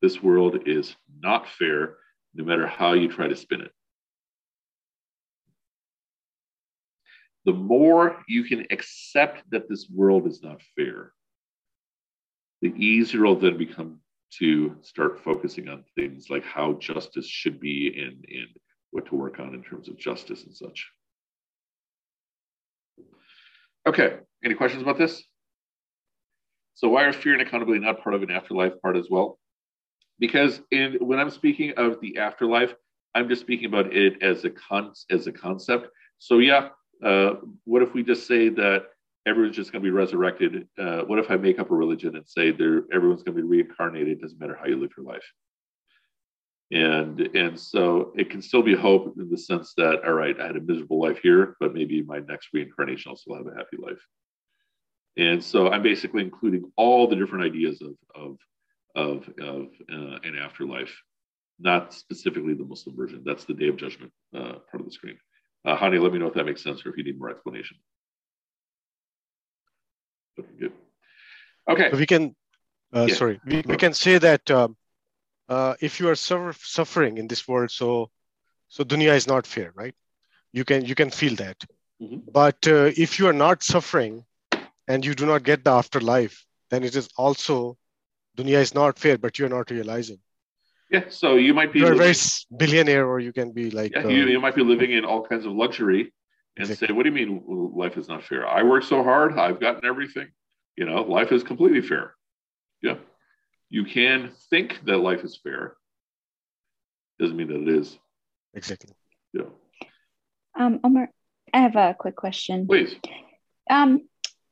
This 0.01 0.23
world 0.23 0.67
is 0.67 0.95
not 1.21 1.47
fair, 1.47 1.97
no 2.33 2.43
matter 2.43 2.65
how 2.65 2.93
you 2.93 3.09
try 3.09 3.27
to 3.27 3.35
spin 3.35 3.61
it. 3.61 3.71
the 7.45 7.53
more 7.53 8.23
you 8.27 8.43
can 8.43 8.65
accept 8.69 9.41
that 9.51 9.67
this 9.69 9.89
world 9.89 10.27
is 10.27 10.43
not 10.43 10.61
fair, 10.75 11.13
the 12.61 12.73
easier 12.75 13.23
it'll 13.23 13.39
then 13.39 13.57
become 13.57 13.99
to 14.37 14.75
start 14.81 15.23
focusing 15.23 15.67
on 15.67 15.83
things 15.95 16.29
like 16.29 16.43
how 16.43 16.73
justice 16.73 17.25
should 17.25 17.59
be 17.59 17.87
and, 17.97 18.23
and 18.29 18.47
what 18.91 19.07
to 19.07 19.15
work 19.15 19.39
on 19.39 19.55
in 19.55 19.63
terms 19.63 19.87
of 19.87 19.97
justice 19.97 20.43
and 20.43 20.55
such. 20.55 20.87
Okay, 23.89 24.17
any 24.45 24.53
questions 24.53 24.83
about 24.83 24.99
this? 24.99 25.23
So 26.75 26.89
why 26.89 27.05
are 27.05 27.11
fear 27.11 27.33
and 27.33 27.41
accountability 27.41 27.83
not 27.83 28.03
part 28.03 28.13
of 28.13 28.21
an 28.21 28.29
afterlife 28.29 28.79
part 28.83 28.95
as 28.95 29.07
well? 29.09 29.39
Because 30.19 30.61
in 30.69 30.97
when 30.99 31.17
I'm 31.17 31.31
speaking 31.31 31.73
of 31.75 31.99
the 31.99 32.19
afterlife, 32.19 32.75
I'm 33.15 33.27
just 33.27 33.41
speaking 33.41 33.65
about 33.65 33.91
it 33.91 34.21
as 34.21 34.45
a 34.45 34.51
con 34.51 34.93
as 35.09 35.25
a 35.25 35.31
concept. 35.31 35.87
So 36.19 36.37
yeah, 36.37 36.69
uh, 37.03 37.37
what 37.63 37.81
if 37.81 37.95
we 37.95 38.03
just 38.03 38.27
say 38.27 38.49
that 38.49 38.89
everyone's 39.25 39.55
just 39.55 39.71
going 39.71 39.81
to 39.81 39.87
be 39.87 39.89
resurrected? 39.89 40.67
Uh, 40.77 40.99
what 41.05 41.17
if 41.17 41.31
I 41.31 41.37
make 41.37 41.57
up 41.57 41.71
a 41.71 41.75
religion 41.75 42.15
and 42.15 42.27
say 42.27 42.51
there 42.51 42.83
everyone's 42.93 43.23
going 43.23 43.35
to 43.37 43.41
be 43.41 43.47
reincarnated? 43.47 44.21
Doesn't 44.21 44.39
matter 44.39 44.55
how 44.55 44.67
you 44.67 44.79
live 44.79 44.91
your 44.95 45.07
life. 45.07 45.25
And 46.71 47.19
and 47.35 47.59
so 47.59 48.13
it 48.15 48.29
can 48.29 48.41
still 48.41 48.61
be 48.61 48.75
hope 48.75 49.15
in 49.17 49.29
the 49.29 49.37
sense 49.37 49.73
that 49.77 50.03
all 50.05 50.13
right, 50.13 50.39
I 50.39 50.47
had 50.47 50.55
a 50.55 50.61
miserable 50.61 51.01
life 51.01 51.19
here, 51.19 51.55
but 51.59 51.73
maybe 51.73 52.03
my 52.03 52.19
next 52.19 52.49
reincarnation 52.53 53.09
I'll 53.09 53.15
still 53.15 53.35
have 53.35 53.47
a 53.47 53.55
happy 53.55 53.77
life. 53.77 54.01
And 55.17 55.43
so 55.43 55.69
I'm 55.69 55.81
basically 55.81 56.23
including 56.23 56.71
all 56.75 57.07
the 57.07 57.15
different 57.15 57.45
ideas 57.45 57.81
of 57.81 57.95
of 58.15 58.37
of, 58.95 59.29
of 59.39 59.67
uh, 59.91 60.19
an 60.23 60.37
afterlife, 60.39 60.95
not 61.59 61.93
specifically 61.93 62.53
the 62.53 62.65
Muslim 62.65 62.95
version. 62.95 63.23
That's 63.25 63.45
the 63.45 63.53
Day 63.53 63.67
of 63.67 63.77
Judgment 63.77 64.11
uh, 64.35 64.59
part 64.69 64.81
of 64.81 64.85
the 64.85 64.91
screen. 64.91 65.17
Uh, 65.65 65.75
Hani, 65.75 66.01
let 66.01 66.13
me 66.13 66.19
know 66.19 66.27
if 66.27 66.33
that 66.35 66.45
makes 66.45 66.63
sense 66.63 66.85
or 66.85 66.89
if 66.89 66.97
you 66.97 67.03
need 67.03 67.19
more 67.19 67.29
explanation. 67.29 67.77
Okay, 70.39 70.49
good. 70.59 70.71
Okay. 71.69 71.89
We 71.91 72.05
can, 72.05 72.35
uh, 72.93 73.07
yeah. 73.09 73.15
sorry, 73.15 73.39
we, 73.45 73.61
we 73.65 73.77
can 73.77 73.93
say 73.93 74.17
that 74.17 74.49
um, 74.49 74.77
uh, 75.49 75.73
if 75.81 75.99
you 75.99 76.07
are 76.09 76.15
suffer- 76.15 76.55
suffering 76.61 77.17
in 77.17 77.27
this 77.27 77.47
world, 77.47 77.71
so 77.71 78.09
so 78.67 78.83
dunya 78.83 79.15
is 79.15 79.27
not 79.27 79.47
fair, 79.47 79.71
right? 79.75 79.95
You 80.53 80.63
can 80.63 80.85
you 80.85 80.95
can 80.95 81.09
feel 81.09 81.35
that. 81.35 81.57
Mm-hmm. 82.01 82.31
But 82.31 82.67
uh, 82.67 82.91
if 82.95 83.19
you 83.19 83.27
are 83.27 83.33
not 83.33 83.63
suffering 83.63 84.23
and 84.87 85.05
you 85.05 85.15
do 85.15 85.25
not 85.25 85.43
get 85.43 85.63
the 85.63 85.71
afterlife, 85.71 86.45
then 86.69 86.83
it 86.83 86.95
is 86.95 87.09
also 87.17 87.77
dunya 88.37 88.61
is 88.61 88.73
not 88.73 88.99
fair, 88.99 89.17
but 89.17 89.39
you're 89.39 89.49
not 89.49 89.71
realizing. 89.71 90.19
Yeah, 90.91 91.03
so 91.09 91.35
you 91.35 91.53
might 91.53 91.71
be 91.73 91.79
you're 91.79 91.95
living, 91.95 92.11
a 92.11 92.13
very 92.13 92.57
billionaire, 92.57 93.07
or 93.07 93.19
you 93.19 93.33
can 93.33 93.51
be 93.51 93.69
like 93.69 93.91
yeah, 93.93 94.07
you, 94.07 94.25
you 94.25 94.39
might 94.39 94.55
be 94.55 94.63
living 94.63 94.91
in 94.91 95.05
all 95.05 95.23
kinds 95.23 95.45
of 95.45 95.51
luxury 95.51 96.13
and 96.57 96.69
exactly. 96.69 96.87
say, 96.87 96.93
"What 96.93 97.03
do 97.03 97.09
you 97.09 97.15
mean 97.15 97.43
life 97.75 97.97
is 97.97 98.07
not 98.07 98.23
fair? 98.23 98.47
I 98.47 98.63
work 98.63 98.83
so 98.83 99.03
hard, 99.03 99.37
I've 99.37 99.59
gotten 99.59 99.85
everything. 99.85 100.29
You 100.77 100.85
know, 100.85 101.03
life 101.03 101.31
is 101.31 101.43
completely 101.43 101.81
fair." 101.81 102.15
Yeah, 102.81 102.95
you 103.69 103.85
can 103.85 104.31
think 104.49 104.79
that 104.85 104.97
life 104.97 105.23
is 105.23 105.39
fair. 105.41 105.75
Doesn't 107.19 107.37
mean 107.37 107.47
that 107.47 107.61
it 107.61 107.79
is. 107.79 107.97
Exactly. 108.53 108.93
Yeah. 109.33 109.43
Um, 110.57 110.79
Omar, 110.83 111.09
I 111.53 111.59
have 111.59 111.75
a 111.75 111.95
quick 111.97 112.15
question. 112.15 112.67
Please. 112.67 112.95
Um, 113.69 114.07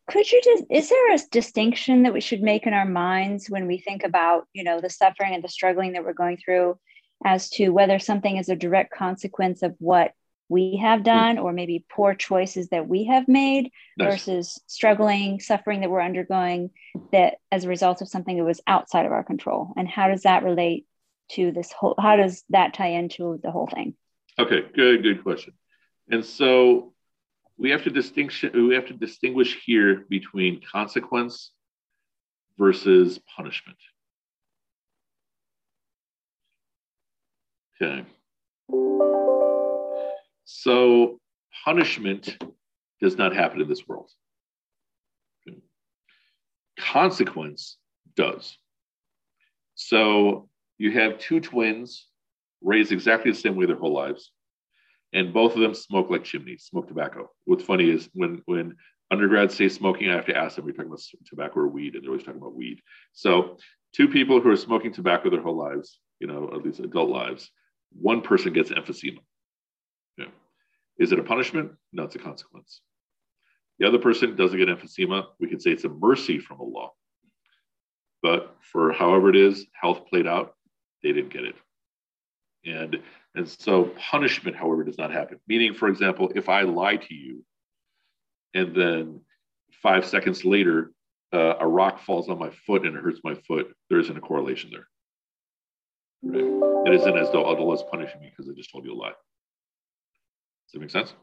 could 0.10 0.32
you 0.32 0.42
just 0.42 0.64
is 0.70 0.90
there 0.90 1.14
a 1.14 1.20
distinction 1.32 2.04
that 2.04 2.14
we 2.14 2.22
should 2.22 2.42
make 2.42 2.66
in 2.66 2.74
our 2.74 2.86
minds 2.86 3.50
when 3.50 3.68
we 3.68 3.78
think 3.78 4.04
about 4.04 4.48
you 4.54 4.64
know 4.64 4.80
the 4.80 4.90
suffering 4.90 5.34
and 5.34 5.44
the 5.44 5.50
struggling 5.50 5.94
that 5.94 6.04
we're 6.04 6.14
going 6.14 6.38
through 6.38 6.78
as 7.26 7.50
to 7.50 7.70
whether 7.70 8.00
something 8.00 8.38
is 8.38 8.48
a 8.48 8.56
direct 8.56 8.94
consequence 8.94 9.64
of 9.64 9.76
what 9.80 10.12
we 10.50 10.78
have 10.82 11.00
hmm. 11.00 11.06
done 11.06 11.38
or 11.38 11.54
maybe 11.54 11.86
poor 11.90 12.14
choices 12.14 12.70
that 12.70 12.88
we 12.88 13.06
have 13.06 13.28
made 13.28 13.72
nice. 13.98 14.14
versus 14.14 14.62
struggling 14.68 15.40
suffering 15.40 15.82
that 15.82 15.90
we're 15.90 16.02
undergoing 16.02 16.70
that 17.12 17.36
as 17.52 17.64
a 17.64 17.70
result 17.70 18.02
of 18.02 18.08
something 18.08 18.38
that 18.38 18.44
was 18.44 18.62
outside 18.68 19.06
of 19.06 19.12
our 19.12 19.24
control 19.24 19.74
and 19.78 19.88
how 19.88 20.08
does 20.08 20.24
that 20.24 20.44
relate 20.44 20.86
to 21.30 21.52
this 21.52 21.72
whole 21.72 21.96
how 22.00 22.16
does 22.16 22.44
that 22.50 22.74
tie 22.74 22.92
into 22.92 23.40
the 23.44 23.52
whole 23.52 23.68
thing 23.68 23.94
okay 24.40 24.64
good 24.76 25.04
good 25.04 25.24
question 25.24 25.54
and 26.10 26.24
so 26.24 26.94
we 27.58 27.72
have 27.72 27.84
to 27.84 27.90
distinction 27.90 28.68
we 28.68 28.76
have 28.76 28.88
to 28.88 28.94
distinguish 28.94 29.58
here 29.66 30.06
between 30.10 30.62
consequence 30.62 31.52
versus 32.58 33.20
punishment. 33.36 33.78
Okay. 37.80 38.06
So 40.50 41.20
punishment 41.66 42.38
does 43.02 43.18
not 43.18 43.36
happen 43.36 43.60
in 43.60 43.68
this 43.68 43.86
world. 43.86 44.10
Consequence 46.80 47.78
does. 48.16 48.58
So 49.76 50.48
you 50.78 50.92
have 50.94 51.20
two 51.20 51.42
twins 51.42 52.08
raised 52.62 52.94
exactly 52.94 53.30
the 53.30 53.38
same 53.38 53.58
way 53.58 53.66
their 53.66 53.76
whole 53.76 53.94
lives, 53.94 54.32
and 55.12 55.34
both 55.34 55.54
of 55.56 55.60
them 55.60 55.74
smoke 55.74 56.10
like 56.10 56.24
chimneys, 56.24 56.64
smoke 56.64 56.88
tobacco. 56.88 57.30
What's 57.44 57.64
funny 57.66 57.90
is 57.90 58.10
when 58.14 58.42
when 58.46 58.78
undergrads 59.12 59.54
say 59.54 59.68
smoking, 59.68 60.10
I 60.10 60.16
have 60.16 60.28
to 60.28 60.38
ask 60.38 60.56
them, 60.56 60.66
are 60.66 60.72
talking 60.72 60.88
about 60.88 61.02
tobacco 61.26 61.60
or 61.60 61.68
weed? 61.68 61.96
And 61.96 62.04
they're 62.04 62.12
always 62.12 62.24
talking 62.24 62.40
about 62.40 62.56
weed. 62.56 62.80
So 63.12 63.58
two 63.94 64.08
people 64.08 64.40
who 64.40 64.50
are 64.50 64.56
smoking 64.56 64.94
tobacco 64.94 65.30
their 65.30 65.42
whole 65.42 65.58
lives, 65.58 66.00
you 66.20 66.28
know, 66.28 66.50
at 66.54 66.64
least 66.64 66.80
adult 66.80 67.10
lives, 67.10 67.52
one 67.92 68.22
person 68.22 68.54
gets 68.54 68.70
emphysema. 68.70 69.20
Is 71.00 71.12
it 71.12 71.20
a 71.20 71.24
punishment? 71.24 71.72
No, 71.94 72.04
it's 72.04 72.16
a 72.16 72.20
consequence. 72.20 72.82
The 73.80 73.88
other 73.88 74.00
person 74.00 74.36
doesn't 74.36 74.58
get 74.58 74.68
emphysema. 74.68 75.26
We 75.40 75.48
could 75.48 75.62
say 75.62 75.72
it's 75.72 75.84
a 75.84 75.90
mercy 75.90 76.40
from 76.40 76.60
Allah. 76.62 76.90
But 78.24 78.56
for 78.72 78.92
however 78.92 79.30
it 79.30 79.36
is, 79.36 79.68
health 79.80 80.08
played 80.08 80.26
out, 80.26 80.56
they 81.04 81.12
didn't 81.12 81.32
get 81.32 81.44
it. 81.44 81.56
And, 82.66 82.98
and 83.36 83.48
so 83.48 83.92
punishment, 84.10 84.56
however, 84.56 84.84
does 84.84 84.98
not 84.98 85.12
happen. 85.12 85.40
Meaning, 85.48 85.76
for 85.76 85.88
example, 85.88 86.32
if 86.36 86.50
I 86.50 86.64
lie 86.64 86.98
to 86.98 87.14
you 87.14 87.46
and 88.54 88.76
then 88.76 89.22
five 89.84 90.06
seconds 90.06 90.44
later, 90.44 90.92
uh, 91.32 91.56
a 91.60 91.68
rock 91.68 92.00
falls 92.00 92.30
on 92.30 92.40
my 92.40 92.50
foot 92.66 92.86
and 92.86 92.96
it 92.96 93.04
hurts 93.04 93.22
my 93.24 93.36
foot, 93.48 93.74
there 93.90 94.00
isn't 94.00 94.18
a 94.18 94.22
correlation 94.22 94.72
there. 94.72 94.88
Right? 96.24 96.88
It 96.88 96.96
isn't 96.96 97.18
as 97.18 97.32
though 97.32 97.44
Allah 97.44 97.76
is 97.76 97.84
punishing 97.92 98.20
me 98.20 98.32
because 98.36 98.50
I 98.50 98.56
just 98.56 98.72
told 98.72 98.86
you 98.86 98.94
a 98.94 98.96
lie. 98.96 99.14
Does 100.68 100.74
that 100.74 100.80
make 100.82 100.92
sense? 100.92 101.14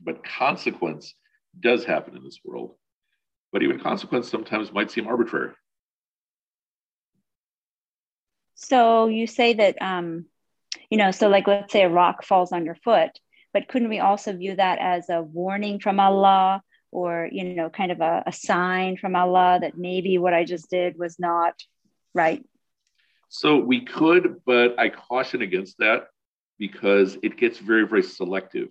But 0.00 0.24
consequence 0.24 1.14
does 1.58 1.84
happen 1.84 2.16
in 2.16 2.24
this 2.24 2.40
world. 2.44 2.74
But 3.52 3.62
even 3.62 3.80
consequence 3.80 4.28
sometimes 4.28 4.72
might 4.72 4.90
seem 4.90 5.06
arbitrary. 5.06 5.52
So 8.54 9.08
you 9.08 9.26
say 9.26 9.54
that, 9.54 9.80
um, 9.80 10.26
you 10.90 10.98
know, 10.98 11.10
so 11.10 11.28
like 11.28 11.46
let's 11.46 11.72
say 11.72 11.82
a 11.82 11.88
rock 11.88 12.24
falls 12.24 12.52
on 12.52 12.64
your 12.64 12.76
foot, 12.76 13.10
but 13.52 13.68
couldn't 13.68 13.88
we 13.88 13.98
also 13.98 14.32
view 14.32 14.56
that 14.56 14.78
as 14.78 15.08
a 15.08 15.22
warning 15.22 15.80
from 15.80 15.98
Allah 15.98 16.62
or, 16.92 17.28
you 17.30 17.44
know, 17.54 17.70
kind 17.70 17.90
of 17.90 18.00
a, 18.00 18.22
a 18.26 18.32
sign 18.32 18.96
from 18.96 19.16
Allah 19.16 19.58
that 19.60 19.76
maybe 19.76 20.18
what 20.18 20.34
I 20.34 20.44
just 20.44 20.70
did 20.70 20.98
was 20.98 21.18
not 21.18 21.54
right? 22.14 22.44
So 23.28 23.58
we 23.58 23.84
could, 23.84 24.40
but 24.44 24.78
I 24.78 24.88
caution 24.88 25.42
against 25.42 25.78
that 25.78 26.08
because 26.60 27.16
it 27.22 27.38
gets 27.38 27.58
very, 27.58 27.86
very 27.86 28.02
selective. 28.04 28.68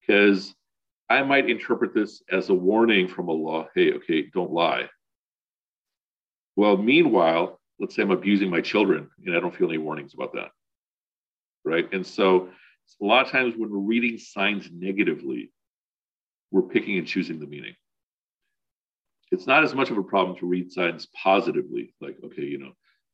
Because 0.00 0.52
I 1.08 1.22
might 1.22 1.48
interpret 1.48 1.94
this 1.94 2.22
as 2.30 2.50
a 2.50 2.54
warning 2.54 3.08
from 3.08 3.30
Allah 3.30 3.68
hey, 3.74 3.92
okay, 3.94 4.28
don't 4.34 4.52
lie. 4.52 4.90
Well, 6.56 6.76
meanwhile, 6.76 7.60
let's 7.78 7.94
say 7.94 8.02
I'm 8.02 8.10
abusing 8.10 8.50
my 8.50 8.60
children 8.60 9.08
and 9.24 9.34
I 9.34 9.40
don't 9.40 9.54
feel 9.54 9.68
any 9.68 9.78
warnings 9.78 10.12
about 10.12 10.34
that. 10.34 10.50
Right. 11.64 11.90
And 11.92 12.06
so 12.06 12.50
a 13.00 13.04
lot 13.04 13.24
of 13.24 13.32
times 13.32 13.54
when 13.56 13.70
we're 13.70 13.78
reading 13.78 14.18
signs 14.18 14.68
negatively, 14.72 15.50
we're 16.50 16.62
picking 16.62 16.98
and 16.98 17.06
choosing 17.06 17.40
the 17.40 17.46
meaning. 17.46 17.74
It's 19.30 19.46
not 19.46 19.64
as 19.64 19.74
much 19.74 19.90
of 19.90 19.98
a 19.98 20.02
problem 20.02 20.36
to 20.38 20.46
read 20.46 20.70
signs 20.70 21.08
positively, 21.20 21.94
like, 22.00 22.16
okay, 22.24 22.42
you 22.42 22.58
know, 22.58 22.72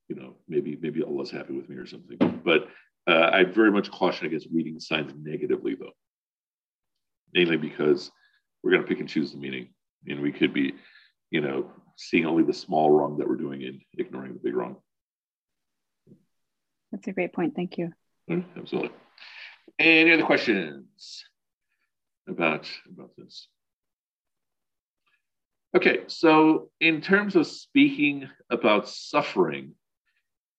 you 0.09 0.17
know, 0.17 0.35
maybe 0.49 0.77
maybe 0.81 1.03
Allah's 1.03 1.31
happy 1.31 1.55
with 1.55 1.69
me 1.69 1.77
or 1.77 1.87
something. 1.87 2.19
But 2.45 2.69
uh, 3.07 3.31
I 3.33 3.45
very 3.45 3.71
much 3.71 3.91
caution 3.91 4.27
against 4.27 4.49
reading 4.53 4.79
signs 4.81 5.13
negatively, 5.17 5.75
though, 5.75 5.93
mainly 7.33 7.57
because 7.57 8.11
we're 8.63 8.71
going 8.71 8.83
to 8.83 8.89
pick 8.89 9.01
and 9.01 9.09
choose 9.09 9.33
the 9.33 9.39
meaning, 9.39 9.69
and 10.07 10.21
we 10.21 10.33
could 10.33 10.53
be, 10.53 10.75
you 11.31 11.41
know, 11.41 11.71
seeing 11.97 12.27
only 12.27 12.43
the 12.43 12.53
small 12.53 12.91
wrong 12.91 13.19
that 13.19 13.29
we're 13.29 13.37
doing 13.37 13.63
and 13.65 13.81
ignoring 13.99 14.33
the 14.33 14.41
big 14.41 14.55
wrong. 14.55 14.77
That's 16.93 17.07
a 17.07 17.13
great 17.13 17.33
point. 17.33 17.55
Thank 17.55 17.79
you. 17.79 17.93
Absolutely. 18.57 18.91
Any 19.79 20.13
other 20.13 20.25
questions 20.25 21.25
about 22.29 22.71
about 22.89 23.11
this? 23.17 23.49
Okay, 25.77 26.01
so 26.09 26.71
in 26.81 27.01
terms 27.01 27.37
of 27.37 27.47
speaking 27.47 28.29
about 28.51 28.89
suffering, 28.89 29.73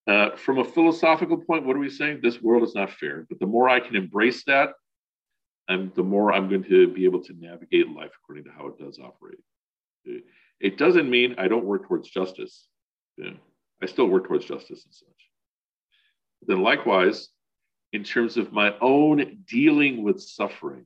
uh, 0.08 0.36
from 0.36 0.60
a 0.60 0.66
philosophical 0.66 1.38
point, 1.38 1.66
what 1.66 1.76
are 1.76 1.80
we 1.80 1.90
saying? 1.90 2.20
This 2.22 2.42
world 2.42 2.64
is 2.64 2.76
not 2.76 2.92
fair. 2.92 3.26
But 3.30 3.40
the 3.40 3.46
more 3.46 3.70
I 3.70 3.80
can 3.80 3.96
embrace 3.96 4.44
that, 4.46 4.72
the 5.68 6.04
more 6.04 6.34
I'm 6.34 6.50
going 6.50 6.64
to 6.66 6.88
be 6.88 7.06
able 7.06 7.24
to 7.24 7.34
navigate 7.34 7.90
life 7.90 8.12
according 8.22 8.44
to 8.46 8.52
how 8.52 8.68
it 8.68 8.78
does 8.78 9.00
operate. 9.00 9.40
It 10.60 10.78
doesn't 10.78 11.10
mean 11.10 11.36
I 11.38 11.48
don't 11.48 11.66
work 11.66 11.88
towards 11.88 12.10
justice. 12.10 12.68
Yeah. 13.18 13.32
I 13.82 13.86
still 13.86 14.08
work 14.08 14.28
towards 14.28 14.46
justice 14.46 14.84
and 14.86 14.94
such. 14.94 15.08
But 16.40 16.50
then, 16.50 16.64
likewise, 16.64 17.30
in 17.94 18.04
terms 18.04 18.38
of 18.38 18.52
my 18.52 18.76
own 18.82 19.44
dealing 19.48 20.04
with 20.04 20.22
suffering, 20.22 20.86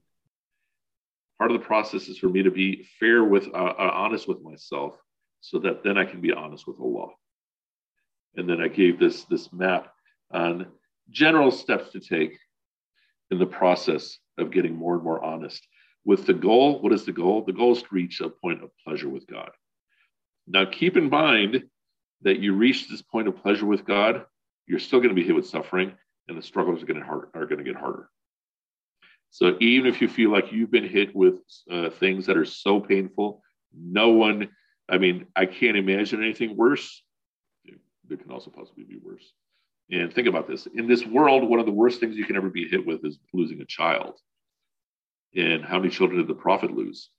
part 1.38 1.51
of 1.51 1.60
the 1.60 1.65
process 1.65 2.08
is 2.08 2.17
for 2.17 2.30
me 2.30 2.43
to 2.43 2.51
be 2.51 2.88
fair 2.99 3.23
with, 3.23 3.47
uh, 3.47 3.58
uh, 3.58 3.91
honest 3.93 4.28
with 4.28 4.41
myself, 4.41 4.93
so 5.41 5.60
that 5.60 5.84
then 5.84 5.97
I 5.97 6.06
can 6.06 6.21
be 6.21 6.32
honest 6.32 6.67
with 6.67 6.80
Allah. 6.80 7.10
And 8.38 8.50
then 8.50 8.62
I 8.62 8.67
gave 8.67 9.00
this 9.00 9.24
this 9.24 9.52
map 9.54 9.93
on 10.32 10.67
general 11.10 11.52
steps 11.52 11.91
to 11.91 12.00
take 12.00 12.38
in 13.32 13.39
the 13.39 13.45
process 13.45 14.17
of 14.38 14.52
getting 14.52 14.76
more 14.76 14.95
and 14.95 15.04
more 15.04 15.24
honest. 15.24 15.65
With 16.04 16.26
the 16.26 16.34
goal, 16.34 16.82
what 16.82 16.93
is 16.93 17.06
the 17.06 17.12
goal? 17.12 17.43
The 17.43 17.54
goal 17.54 17.74
is 17.74 17.82
to 17.82 17.88
reach 17.91 18.21
a 18.21 18.30
point 18.30 18.63
of 18.63 18.69
pleasure 18.86 19.10
with 19.10 19.26
God. 19.26 19.50
Now, 20.48 20.65
keep 20.65 20.98
in 20.98 21.10
mind 21.10 21.63
that 22.21 22.39
you 22.39 22.54
reach 22.54 22.88
this 22.88 23.02
point 23.02 23.28
of 23.28 23.41
pleasure 23.41 23.65
with 23.65 23.86
God, 23.86 24.26
you're 24.67 24.80
still 24.80 25.00
going 25.00 25.10
to 25.10 25.15
be 25.15 25.26
hit 25.26 25.36
with 25.36 25.48
suffering, 25.48 25.93
and 26.28 26.38
the 26.38 26.41
struggles 26.41 26.82
are 26.82 26.86
going 26.86 27.00
to, 27.00 27.06
hard, 27.06 27.30
are 27.34 27.45
going 27.45 27.58
to 27.58 27.63
get 27.63 27.80
harder. 27.80 28.10
So, 29.32 29.58
even 29.60 29.88
if 29.88 30.02
you 30.02 30.08
feel 30.08 30.32
like 30.32 30.52
you've 30.52 30.71
been 30.71 30.88
hit 30.88 31.15
with 31.15 31.39
uh, 31.69 31.89
things 31.89 32.26
that 32.28 32.38
are 32.38 32.45
so 32.45 32.80
painful, 32.80 33.41
no 33.76 34.10
one, 34.10 34.50
I 34.88 34.98
mean, 34.98 35.28
I 35.36 35.45
can't 35.45 35.78
imagine 35.78 36.24
anything 36.24 36.56
worse. 36.56 37.04
There 38.08 38.18
can 38.18 38.32
also 38.32 38.52
possibly 38.52 38.84
be 38.84 39.00
worse. 39.04 39.34
And 39.91 40.13
think 40.13 40.28
about 40.28 40.48
this 40.48 40.68
in 40.68 40.88
this 40.88 41.06
world, 41.06 41.48
one 41.48 41.60
of 41.60 41.65
the 41.65 41.72
worst 41.72 42.00
things 42.00 42.18
you 42.18 42.26
can 42.26 42.36
ever 42.36 42.50
be 42.50 42.68
hit 42.68 42.86
with 42.86 43.06
is 43.06 43.20
losing 43.34 43.62
a 43.62 43.65
child. 43.65 44.20
And 45.36 45.63
how 45.63 45.78
many 45.78 45.89
children 45.89 46.20
did 46.20 46.28
the 46.28 46.34
prophet 46.34 46.72
lose 46.72 47.10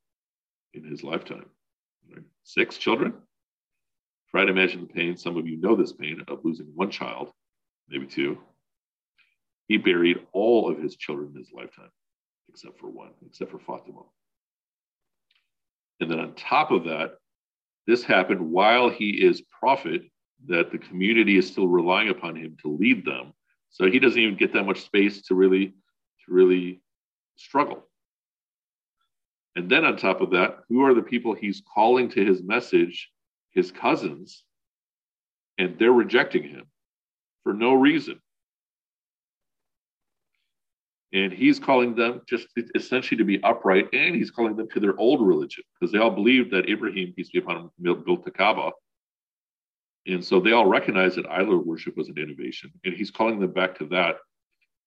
in 0.74 0.84
his 0.84 1.02
lifetime? 1.02 1.46
Six 2.44 2.78
children? 2.78 3.14
Try 4.30 4.44
to 4.44 4.50
imagine 4.50 4.80
the 4.80 4.92
pain. 4.92 5.16
Some 5.16 5.36
of 5.36 5.46
you 5.46 5.56
know 5.58 5.76
this 5.76 5.92
pain 5.92 6.22
of 6.28 6.44
losing 6.44 6.66
one 6.74 6.90
child, 6.90 7.30
maybe 7.88 8.06
two. 8.06 8.38
He 9.68 9.76
buried 9.76 10.18
all 10.32 10.70
of 10.70 10.78
his 10.78 10.96
children 10.96 11.30
in 11.32 11.38
his 11.38 11.50
lifetime, 11.52 11.90
except 12.48 12.78
for 12.78 12.88
one, 12.88 13.10
except 13.26 13.50
for 13.50 13.58
Fatima. 13.58 14.02
And 16.00 16.10
then 16.10 16.20
on 16.20 16.34
top 16.34 16.70
of 16.70 16.84
that, 16.84 17.16
this 17.86 18.02
happened 18.02 18.50
while 18.50 18.90
he 18.90 19.10
is 19.10 19.42
prophet, 19.60 20.02
that 20.48 20.70
the 20.70 20.78
community 20.78 21.38
is 21.38 21.48
still 21.48 21.68
relying 21.68 22.08
upon 22.08 22.36
him 22.36 22.56
to 22.62 22.68
lead 22.68 23.04
them. 23.04 23.32
So 23.70 23.90
he 23.90 23.98
doesn't 23.98 24.20
even 24.20 24.36
get 24.36 24.52
that 24.52 24.64
much 24.64 24.82
space 24.82 25.22
to 25.26 25.34
really, 25.34 25.68
to 25.68 26.32
really 26.32 26.80
struggle. 27.36 27.84
And 29.56 29.70
then 29.70 29.84
on 29.84 29.96
top 29.96 30.20
of 30.20 30.30
that, 30.30 30.58
who 30.68 30.84
are 30.84 30.94
the 30.94 31.02
people 31.02 31.34
he's 31.34 31.62
calling 31.74 32.10
to 32.10 32.24
his 32.24 32.42
message? 32.42 33.10
His 33.50 33.72
cousins. 33.72 34.44
And 35.58 35.78
they're 35.78 35.92
rejecting 35.92 36.42
him 36.42 36.66
for 37.42 37.54
no 37.54 37.74
reason. 37.74 38.20
And 41.12 41.32
he's 41.32 41.58
calling 41.58 41.94
them 41.94 42.20
just 42.28 42.48
essentially 42.74 43.16
to 43.16 43.24
be 43.24 43.42
upright, 43.42 43.88
and 43.94 44.14
he's 44.14 44.30
calling 44.30 44.56
them 44.56 44.68
to 44.70 44.80
their 44.80 44.98
old 44.98 45.26
religion 45.26 45.64
because 45.78 45.92
they 45.92 45.98
all 45.98 46.10
believed 46.10 46.50
that 46.50 46.68
Ibrahim, 46.68 47.14
peace 47.16 47.30
be 47.30 47.38
upon 47.38 47.56
him, 47.56 48.02
built 48.04 48.24
the 48.24 48.30
Kaaba. 48.30 48.72
And 50.06 50.24
so 50.24 50.40
they 50.40 50.52
all 50.52 50.66
recognize 50.66 51.16
that 51.16 51.28
idol 51.28 51.58
worship 51.58 51.96
was 51.96 52.08
an 52.08 52.18
innovation, 52.18 52.70
and 52.84 52.94
he's 52.94 53.10
calling 53.10 53.40
them 53.40 53.52
back 53.52 53.78
to 53.78 53.86
that 53.86 54.16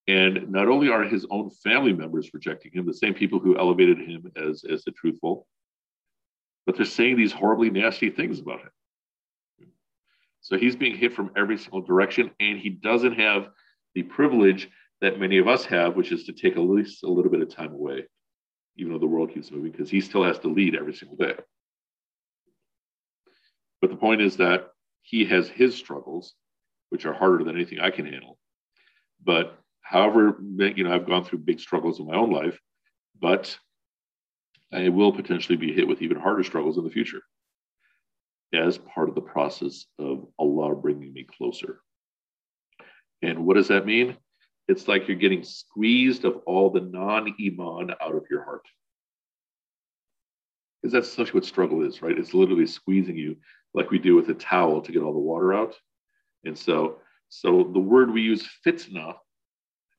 and 0.09 0.49
not 0.51 0.67
only 0.67 0.89
are 0.89 1.03
his 1.03 1.27
own 1.29 1.51
family 1.63 1.93
members 1.93 2.31
rejecting 2.33 2.71
him, 2.71 2.87
the 2.87 2.93
same 2.95 3.13
people 3.13 3.37
who 3.37 3.59
elevated 3.59 3.99
him 3.99 4.31
as, 4.35 4.63
as 4.63 4.83
the 4.83 4.91
truthful, 4.91 5.45
but 6.65 6.75
they're 6.75 6.85
saying 6.85 7.15
these 7.15 7.31
horribly 7.31 7.69
nasty 7.69 8.09
things 8.09 8.39
about 8.39 8.61
him. 8.61 9.67
So 10.41 10.57
he's 10.57 10.75
being 10.75 10.97
hit 10.97 11.13
from 11.13 11.29
every 11.37 11.59
single 11.59 11.81
direction, 11.81 12.31
and 12.39 12.57
he 12.57 12.69
doesn't 12.69 13.19
have 13.19 13.49
the 13.93 14.01
privilege 14.01 14.71
that 14.99 15.19
many 15.19 15.37
of 15.37 15.47
us 15.47 15.63
have, 15.65 15.95
which 15.95 16.11
is 16.11 16.23
to 16.23 16.33
take 16.33 16.53
at 16.53 16.59
least 16.59 17.03
a 17.03 17.07
little 17.07 17.29
bit 17.29 17.41
of 17.41 17.53
time 17.53 17.73
away, 17.73 18.05
even 18.77 18.91
though 18.91 18.99
the 18.99 19.05
world 19.05 19.31
keeps 19.31 19.51
moving, 19.51 19.71
because 19.71 19.91
he 19.91 20.01
still 20.01 20.23
has 20.23 20.39
to 20.39 20.47
lead 20.47 20.75
every 20.75 20.95
single 20.95 21.17
day. 21.17 21.35
But 23.79 23.91
the 23.91 23.97
point 23.97 24.21
is 24.21 24.37
that 24.37 24.69
he 25.09 25.25
has 25.25 25.49
his 25.49 25.75
struggles, 25.75 26.35
which 26.89 27.07
are 27.07 27.13
harder 27.13 27.43
than 27.43 27.55
anything 27.55 27.79
I 27.79 27.89
can 27.89 28.05
handle. 28.05 28.37
But 29.23 29.57
however, 29.81 30.37
you 30.39 30.83
know, 30.83 30.93
I've 30.93 31.07
gone 31.07 31.25
through 31.25 31.39
big 31.39 31.59
struggles 31.59 31.99
in 31.99 32.05
my 32.05 32.15
own 32.15 32.29
life, 32.29 32.59
but 33.19 33.57
I 34.71 34.89
will 34.89 35.11
potentially 35.11 35.57
be 35.57 35.73
hit 35.73 35.87
with 35.87 36.03
even 36.03 36.19
harder 36.19 36.43
struggles 36.43 36.77
in 36.77 36.83
the 36.83 36.91
future 36.91 37.21
as 38.53 38.77
part 38.77 39.09
of 39.09 39.15
the 39.15 39.21
process 39.21 39.85
of 39.97 40.27
Allah 40.37 40.75
bringing 40.75 41.11
me 41.11 41.23
closer. 41.23 41.81
And 43.23 43.47
what 43.47 43.55
does 43.55 43.69
that 43.69 43.87
mean? 43.87 44.15
It's 44.67 44.87
like 44.87 45.07
you're 45.07 45.17
getting 45.17 45.43
squeezed 45.43 46.23
of 46.23 46.37
all 46.45 46.69
the 46.69 46.81
non 46.81 47.33
Iman 47.43 47.95
out 47.99 48.15
of 48.15 48.25
your 48.29 48.43
heart. 48.43 48.67
Because 50.81 50.93
that's 50.93 51.07
essentially 51.07 51.39
what 51.39 51.45
struggle 51.45 51.83
is, 51.83 52.03
right? 52.03 52.17
It's 52.17 52.35
literally 52.35 52.67
squeezing 52.67 53.17
you 53.17 53.37
like 53.73 53.91
we 53.91 53.99
do 53.99 54.15
with 54.15 54.29
a 54.29 54.33
towel 54.33 54.81
to 54.81 54.91
get 54.91 55.03
all 55.03 55.13
the 55.13 55.19
water 55.19 55.53
out. 55.53 55.75
And 56.45 56.57
so, 56.57 56.97
so 57.29 57.69
the 57.73 57.79
word 57.79 58.11
we 58.11 58.21
use, 58.21 58.47
fitna, 58.65 59.15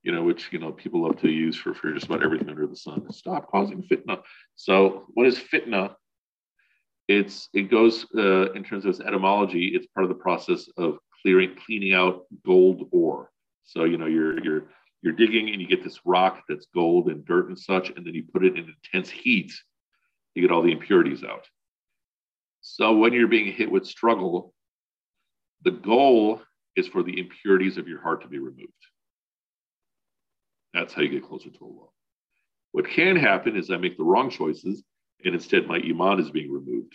you 0.02 0.12
know, 0.12 0.22
which 0.22 0.48
you 0.50 0.58
know 0.58 0.72
people 0.72 1.02
love 1.02 1.20
to 1.20 1.28
use 1.28 1.56
for, 1.56 1.74
for 1.74 1.92
just 1.92 2.06
about 2.06 2.22
everything 2.22 2.48
under 2.48 2.66
the 2.66 2.76
sun. 2.76 3.10
Stop 3.12 3.50
causing 3.50 3.82
fitna. 3.82 4.22
So, 4.56 5.04
what 5.14 5.26
is 5.26 5.38
fitna? 5.38 5.94
It's 7.08 7.48
it 7.52 7.70
goes 7.70 8.06
uh, 8.16 8.52
in 8.52 8.64
terms 8.64 8.84
of 8.84 8.90
its 8.90 9.00
etymology. 9.00 9.72
It's 9.74 9.86
part 9.88 10.04
of 10.04 10.08
the 10.08 10.22
process 10.22 10.68
of 10.76 10.98
clearing, 11.22 11.56
cleaning 11.66 11.94
out 11.94 12.24
gold 12.46 12.88
ore. 12.92 13.30
So 13.64 13.84
you 13.84 13.98
know 13.98 14.06
you're 14.06 14.42
you're 14.42 14.64
you're 15.02 15.12
digging 15.12 15.50
and 15.50 15.60
you 15.60 15.66
get 15.66 15.82
this 15.82 16.00
rock 16.04 16.42
that's 16.48 16.66
gold 16.74 17.08
and 17.08 17.24
dirt 17.24 17.48
and 17.48 17.58
such, 17.58 17.90
and 17.90 18.06
then 18.06 18.14
you 18.14 18.24
put 18.32 18.44
it 18.44 18.56
in 18.56 18.74
intense 18.84 19.10
heat 19.10 19.52
to 20.34 20.40
get 20.40 20.50
all 20.50 20.62
the 20.62 20.72
impurities 20.72 21.24
out. 21.24 21.46
So 22.76 22.96
when 22.96 23.12
you're 23.12 23.26
being 23.26 23.52
hit 23.52 23.70
with 23.70 23.84
struggle, 23.84 24.54
the 25.64 25.72
goal 25.72 26.40
is 26.76 26.86
for 26.86 27.02
the 27.02 27.18
impurities 27.18 27.76
of 27.78 27.88
your 27.88 28.00
heart 28.00 28.22
to 28.22 28.28
be 28.28 28.38
removed. 28.38 28.72
That's 30.72 30.94
how 30.94 31.02
you 31.02 31.08
get 31.08 31.26
closer 31.26 31.50
to 31.50 31.64
Allah. 31.64 31.88
What 32.70 32.88
can 32.88 33.16
happen 33.16 33.56
is 33.56 33.70
I 33.70 33.76
make 33.76 33.98
the 33.98 34.04
wrong 34.04 34.30
choices 34.30 34.84
and 35.24 35.34
instead 35.34 35.66
my 35.66 35.78
iman 35.84 36.20
is 36.20 36.30
being 36.30 36.52
removed, 36.52 36.94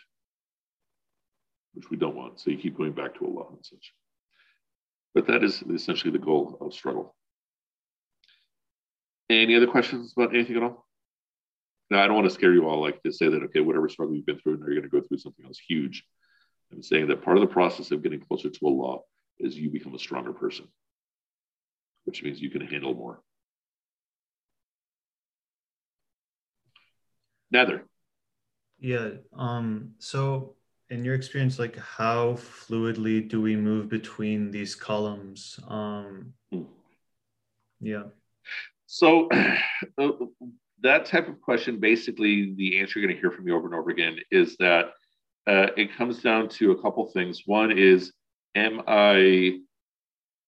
which 1.74 1.90
we 1.90 1.98
don't 1.98 2.16
want. 2.16 2.40
So 2.40 2.52
you 2.52 2.58
keep 2.58 2.78
going 2.78 2.94
back 2.94 3.16
to 3.16 3.26
Allah 3.26 3.50
and 3.50 3.66
such. 3.66 3.94
But 5.14 5.28
that 5.28 5.44
is 5.44 5.62
essentially 5.62 6.12
the 6.12 6.20
goal 6.20 6.58
of 6.62 6.74
struggle. 6.74 7.14
Any 9.30 9.58
other 9.58 9.68
questions 9.68 10.14
about 10.16 10.34
anything 10.34 10.56
at 10.56 10.64
all? 10.64 10.85
Now, 11.90 12.04
I 12.04 12.08
don't 12.08 12.16
want 12.16 12.28
to 12.28 12.34
scare 12.34 12.54
you 12.54 12.68
all 12.68 12.82
like 12.82 13.02
to 13.04 13.12
say 13.12 13.30
that, 13.30 13.44
okay, 13.44 13.60
whatever 13.60 13.88
struggle 13.90 14.16
you've 14.16 14.26
been 14.26 14.40
through, 14.40 14.58
now 14.58 14.66
you're 14.66 14.76
going 14.76 14.90
to 14.90 14.90
go 14.90 15.02
through 15.02 15.20
something 15.20 15.46
else 15.46 15.60
huge. 15.60 16.04
I'm 16.72 16.82
saying 16.82 17.08
that 17.08 17.24
part 17.24 17.38
of 17.38 17.42
the 17.42 17.54
process 17.54 17.92
of 17.92 18.02
getting 18.02 18.20
closer 18.20 18.50
to 18.50 18.66
Allah 18.66 19.00
is 19.40 19.56
you 19.56 19.70
become 19.70 19.94
a 19.94 20.00
stronger 20.00 20.34
person, 20.34 20.68
which 22.06 22.24
means 22.24 22.42
you 22.42 22.50
can 22.50 22.62
handle 22.62 22.96
more. 22.96 23.22
Nether. 27.52 27.86
Yeah. 28.80 29.10
Um, 29.34 29.92
so 30.00 30.56
in 30.90 31.06
your 31.06 31.16
experience, 31.16 31.60
like 31.60 31.78
how 31.78 32.34
fluidly 32.34 33.28
do 33.28 33.42
we 33.42 33.56
move 33.56 33.90
between 33.90 34.52
these 34.52 34.76
columns? 34.76 35.60
Um, 35.68 36.34
hmm. 36.52 36.64
yeah. 37.80 38.04
So 38.88 39.30
uh, 39.98 40.10
that 40.82 41.06
type 41.06 41.28
of 41.28 41.42
question, 41.42 41.80
basically, 41.80 42.54
the 42.56 42.80
answer 42.80 43.00
you're 43.00 43.08
going 43.08 43.16
to 43.16 43.22
hear 43.22 43.32
from 43.32 43.46
me 43.46 43.52
over 43.52 43.66
and 43.66 43.76
over 43.76 43.90
again 43.90 44.18
is 44.32 44.56
that 44.58 44.92
uh, 45.48 45.68
it 45.78 45.96
comes 45.96 46.22
down 46.22 46.50
to 46.50 46.72
a 46.72 46.82
couple 46.82 47.06
things. 47.12 47.44
One 47.46 47.72
is, 47.72 48.14
am 48.56 48.82
I 48.88 49.60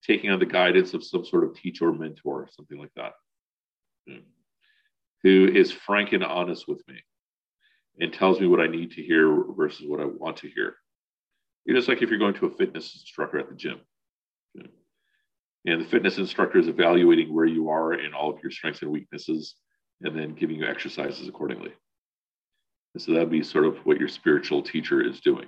taking 0.04 0.32
on 0.32 0.40
the 0.40 0.46
guidance 0.46 0.94
of 0.94 1.04
some 1.04 1.26
sort 1.26 1.44
of 1.44 1.56
teacher 1.56 1.90
or 1.90 1.94
mentor, 1.94 2.48
something 2.52 2.78
like 2.78 2.92
that, 2.96 3.14
hmm. 4.08 4.20
who 5.24 5.50
is 5.54 5.72
frank 5.72 6.14
and 6.14 6.24
honest 6.24 6.68
with 6.68 6.82
me? 6.88 7.02
and 8.00 8.14
tells 8.14 8.40
me 8.40 8.48
what 8.48 8.60
I 8.60 8.68
need 8.68 8.92
to 8.92 9.02
hear 9.02 9.44
versus 9.56 9.86
what 9.88 10.00
I 10.00 10.06
want 10.06 10.38
to 10.38 10.50
hear. 10.50 10.76
It's 11.66 11.76
just 11.76 11.88
like 11.88 12.02
if 12.02 12.10
you're 12.10 12.20
going 12.20 12.36
to 12.36 12.46
a 12.46 12.56
fitness 12.56 12.96
instructor 12.96 13.40
at 13.40 13.50
the 13.50 13.56
gym. 13.56 13.80
And 15.66 15.82
the 15.82 15.86
fitness 15.86 16.18
instructor 16.18 16.60
is 16.60 16.70
evaluating 16.70 17.34
where 17.34 17.46
you 17.46 17.70
are 17.70 17.94
in 17.94 18.14
all 18.14 18.32
of 18.32 18.40
your 18.42 18.52
strengths 18.52 18.84
and 18.84 18.92
weaknesses 18.92 19.56
and 20.02 20.18
then 20.18 20.36
giving 20.36 20.58
you 20.58 20.66
exercises 20.66 21.28
accordingly. 21.28 21.74
And 22.94 23.02
so 23.02 23.14
that'd 23.14 23.30
be 23.30 23.44
sort 23.44 23.66
of 23.66 23.78
what 23.86 24.00
your 24.00 24.08
spiritual 24.08 24.62
teacher 24.62 25.02
is 25.02 25.20
doing. 25.20 25.48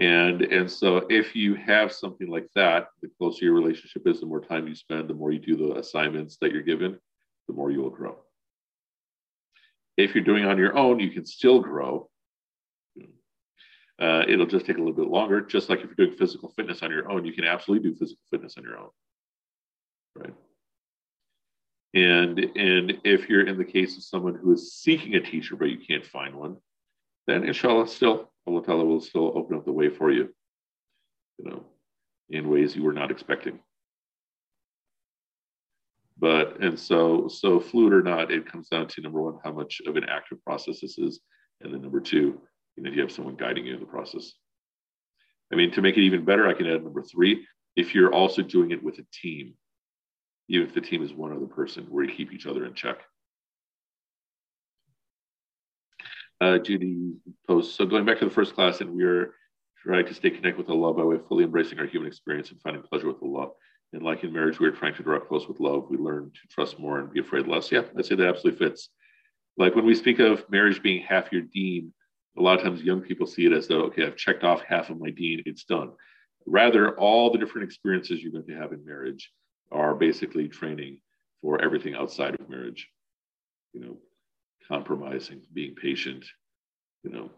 And, 0.00 0.42
and 0.42 0.70
so 0.70 1.06
if 1.10 1.34
you 1.34 1.56
have 1.56 1.92
something 1.92 2.28
like 2.28 2.46
that, 2.54 2.88
the 3.02 3.10
closer 3.18 3.44
your 3.44 3.54
relationship 3.54 4.06
is, 4.06 4.20
the 4.20 4.26
more 4.26 4.40
time 4.40 4.68
you 4.68 4.74
spend, 4.74 5.08
the 5.08 5.14
more 5.14 5.32
you 5.32 5.40
do 5.40 5.56
the 5.56 5.76
assignments 5.78 6.36
that 6.40 6.52
you're 6.52 6.62
given, 6.62 6.98
the 7.48 7.54
more 7.54 7.70
you 7.72 7.80
will 7.80 7.90
grow. 7.90 8.16
If 9.96 10.14
you're 10.14 10.22
doing 10.22 10.44
on 10.44 10.58
your 10.58 10.76
own, 10.78 11.00
you 11.00 11.10
can 11.10 11.26
still 11.26 11.58
grow. 11.58 12.08
Uh, 14.00 14.22
it'll 14.28 14.46
just 14.46 14.64
take 14.64 14.76
a 14.76 14.78
little 14.78 14.94
bit 14.94 15.08
longer. 15.08 15.40
Just 15.40 15.68
like 15.68 15.80
if 15.80 15.86
you're 15.86 16.06
doing 16.06 16.16
physical 16.16 16.50
fitness 16.50 16.82
on 16.82 16.92
your 16.92 17.10
own, 17.10 17.24
you 17.24 17.32
can 17.32 17.44
absolutely 17.44 17.90
do 17.90 17.96
physical 17.96 18.22
fitness 18.30 18.54
on 18.56 18.62
your 18.62 18.78
own, 18.78 18.90
right? 20.14 20.34
And 21.94 22.38
and 22.38 22.98
if 23.04 23.28
you're 23.28 23.46
in 23.46 23.56
the 23.56 23.64
case 23.64 23.96
of 23.96 24.04
someone 24.04 24.34
who 24.34 24.52
is 24.52 24.74
seeking 24.74 25.14
a 25.14 25.20
teacher 25.20 25.56
but 25.56 25.70
you 25.70 25.78
can't 25.78 26.04
find 26.04 26.34
one, 26.34 26.56
then 27.26 27.44
inshallah, 27.44 27.88
still 27.88 28.30
Allah 28.46 28.62
Ta'ala 28.64 28.84
will 28.84 29.00
still 29.00 29.32
open 29.36 29.56
up 29.56 29.64
the 29.64 29.72
way 29.72 29.88
for 29.88 30.10
you, 30.10 30.28
you 31.38 31.50
know, 31.50 31.64
in 32.30 32.48
ways 32.48 32.76
you 32.76 32.82
were 32.82 32.92
not 32.92 33.10
expecting. 33.10 33.58
But 36.18 36.60
and 36.60 36.78
so 36.78 37.28
so 37.28 37.58
fluid 37.60 37.92
or 37.92 38.02
not, 38.02 38.30
it 38.30 38.50
comes 38.50 38.68
down 38.68 38.88
to 38.88 39.00
number 39.00 39.22
one, 39.22 39.38
how 39.42 39.52
much 39.52 39.80
of 39.86 39.96
an 39.96 40.04
active 40.04 40.42
process 40.44 40.80
this 40.80 40.98
is, 40.98 41.20
and 41.60 41.72
then 41.72 41.80
number 41.80 42.00
two, 42.00 42.40
you 42.76 42.82
know, 42.82 42.90
do 42.90 42.96
you 42.96 43.02
have 43.02 43.12
someone 43.12 43.36
guiding 43.36 43.66
you 43.66 43.74
in 43.74 43.80
the 43.80 43.86
process? 43.86 44.32
I 45.52 45.56
mean, 45.56 45.70
to 45.72 45.82
make 45.82 45.96
it 45.96 46.02
even 46.02 46.24
better, 46.24 46.46
I 46.46 46.54
can 46.54 46.66
add 46.66 46.84
number 46.84 47.02
three. 47.02 47.46
If 47.76 47.94
you're 47.94 48.12
also 48.12 48.42
doing 48.42 48.72
it 48.72 48.82
with 48.82 48.98
a 48.98 49.06
team, 49.12 49.54
even 50.48 50.66
if 50.66 50.74
the 50.74 50.80
team 50.80 51.02
is 51.02 51.12
one 51.12 51.32
other 51.32 51.46
person, 51.46 51.84
where 51.88 52.04
you 52.04 52.14
keep 52.14 52.32
each 52.32 52.46
other 52.46 52.64
in 52.64 52.74
check. 52.74 52.98
Uh, 56.40 56.58
Judy 56.58 57.14
posts. 57.46 57.74
So 57.74 57.84
going 57.84 58.04
back 58.04 58.18
to 58.20 58.24
the 58.24 58.30
first 58.30 58.54
class, 58.54 58.80
and 58.80 58.94
we 58.94 59.04
are 59.04 59.34
trying 59.84 60.06
to 60.06 60.14
stay 60.14 60.30
connected 60.30 60.58
with 60.58 60.70
Allah 60.70 60.94
by 60.94 61.02
way 61.02 61.16
of 61.16 61.26
fully 61.26 61.44
embracing 61.44 61.78
our 61.78 61.86
human 61.86 62.08
experience 62.08 62.50
and 62.50 62.60
finding 62.60 62.82
pleasure 62.82 63.08
with 63.08 63.22
Allah. 63.22 63.48
And 63.92 64.02
like 64.02 64.22
in 64.22 64.32
marriage, 64.32 64.60
we're 64.60 64.70
trying 64.70 64.94
to 64.94 65.02
draw 65.02 65.18
close 65.18 65.48
with 65.48 65.60
love. 65.60 65.86
We 65.88 65.96
learn 65.96 66.30
to 66.30 66.48
trust 66.48 66.78
more 66.78 67.00
and 67.00 67.12
be 67.12 67.20
afraid 67.20 67.46
less. 67.46 67.72
Yeah, 67.72 67.82
I'd 67.96 68.04
say 68.04 68.14
that 68.16 68.28
absolutely 68.28 68.66
fits. 68.66 68.90
Like 69.56 69.74
when 69.74 69.86
we 69.86 69.94
speak 69.94 70.20
of 70.20 70.48
marriage 70.50 70.82
being 70.82 71.02
half 71.02 71.32
your 71.32 71.42
deen, 71.42 71.92
a 72.38 72.42
lot 72.42 72.58
of 72.58 72.64
times 72.64 72.82
young 72.82 73.00
people 73.00 73.26
see 73.26 73.46
it 73.46 73.52
as 73.52 73.66
though, 73.66 73.82
okay, 73.84 74.06
I've 74.06 74.16
checked 74.16 74.44
off 74.44 74.62
half 74.62 74.90
of 74.90 75.00
my 75.00 75.10
deen, 75.10 75.42
it's 75.46 75.64
done. 75.64 75.92
Rather, 76.46 76.96
all 76.98 77.32
the 77.32 77.38
different 77.38 77.66
experiences 77.66 78.22
you're 78.22 78.32
going 78.32 78.46
to 78.46 78.56
have 78.56 78.72
in 78.72 78.84
marriage 78.84 79.32
are 79.70 79.94
basically 79.94 80.48
training 80.48 81.00
for 81.40 81.62
everything 81.62 81.94
outside 81.94 82.34
of 82.38 82.48
marriage. 82.48 82.88
You 83.72 83.80
know, 83.80 83.96
compromising, 84.66 85.42
being 85.52 85.74
patient, 85.74 86.24
you 87.02 87.10
know, 87.10 87.30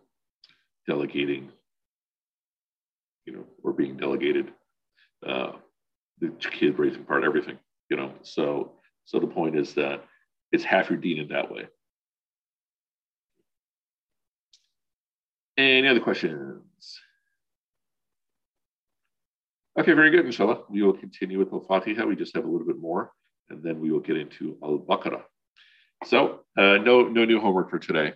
delegating, 0.86 1.50
you 3.26 3.32
know, 3.32 3.44
or 3.62 3.72
being 3.72 3.96
delegated. 3.96 4.52
Uh, 5.26 5.52
the 6.20 6.28
kid 6.40 6.78
raising 6.78 7.04
part, 7.04 7.24
everything, 7.24 7.58
you 7.88 7.96
know. 7.96 8.12
So 8.22 8.72
so 9.04 9.18
the 9.18 9.26
point 9.26 9.58
is 9.58 9.74
that 9.74 10.04
it's 10.52 10.64
half 10.64 10.90
your 10.90 10.98
deen 10.98 11.18
in 11.18 11.28
that 11.28 11.50
way. 11.50 11.66
Any 15.56 15.88
other 15.88 16.00
questions? 16.00 16.62
Okay, 19.80 19.94
very 19.94 20.10
good, 20.10 20.26
inshallah. 20.26 20.64
We 20.68 20.82
will 20.82 20.92
continue 20.92 21.38
with 21.38 21.54
Al 21.54 21.60
Fatiha. 21.60 22.04
We 22.04 22.14
just 22.14 22.36
have 22.36 22.44
a 22.44 22.46
little 22.46 22.66
bit 22.66 22.78
more, 22.78 23.12
and 23.48 23.62
then 23.62 23.80
we 23.80 23.90
will 23.90 24.00
get 24.00 24.18
into 24.18 24.58
Al 24.62 24.78
Baqarah. 24.78 25.22
So, 26.04 26.40
uh, 26.58 26.76
no, 26.84 27.08
no 27.08 27.24
new 27.24 27.40
homework 27.40 27.70
for 27.70 27.78
today. 27.78 28.12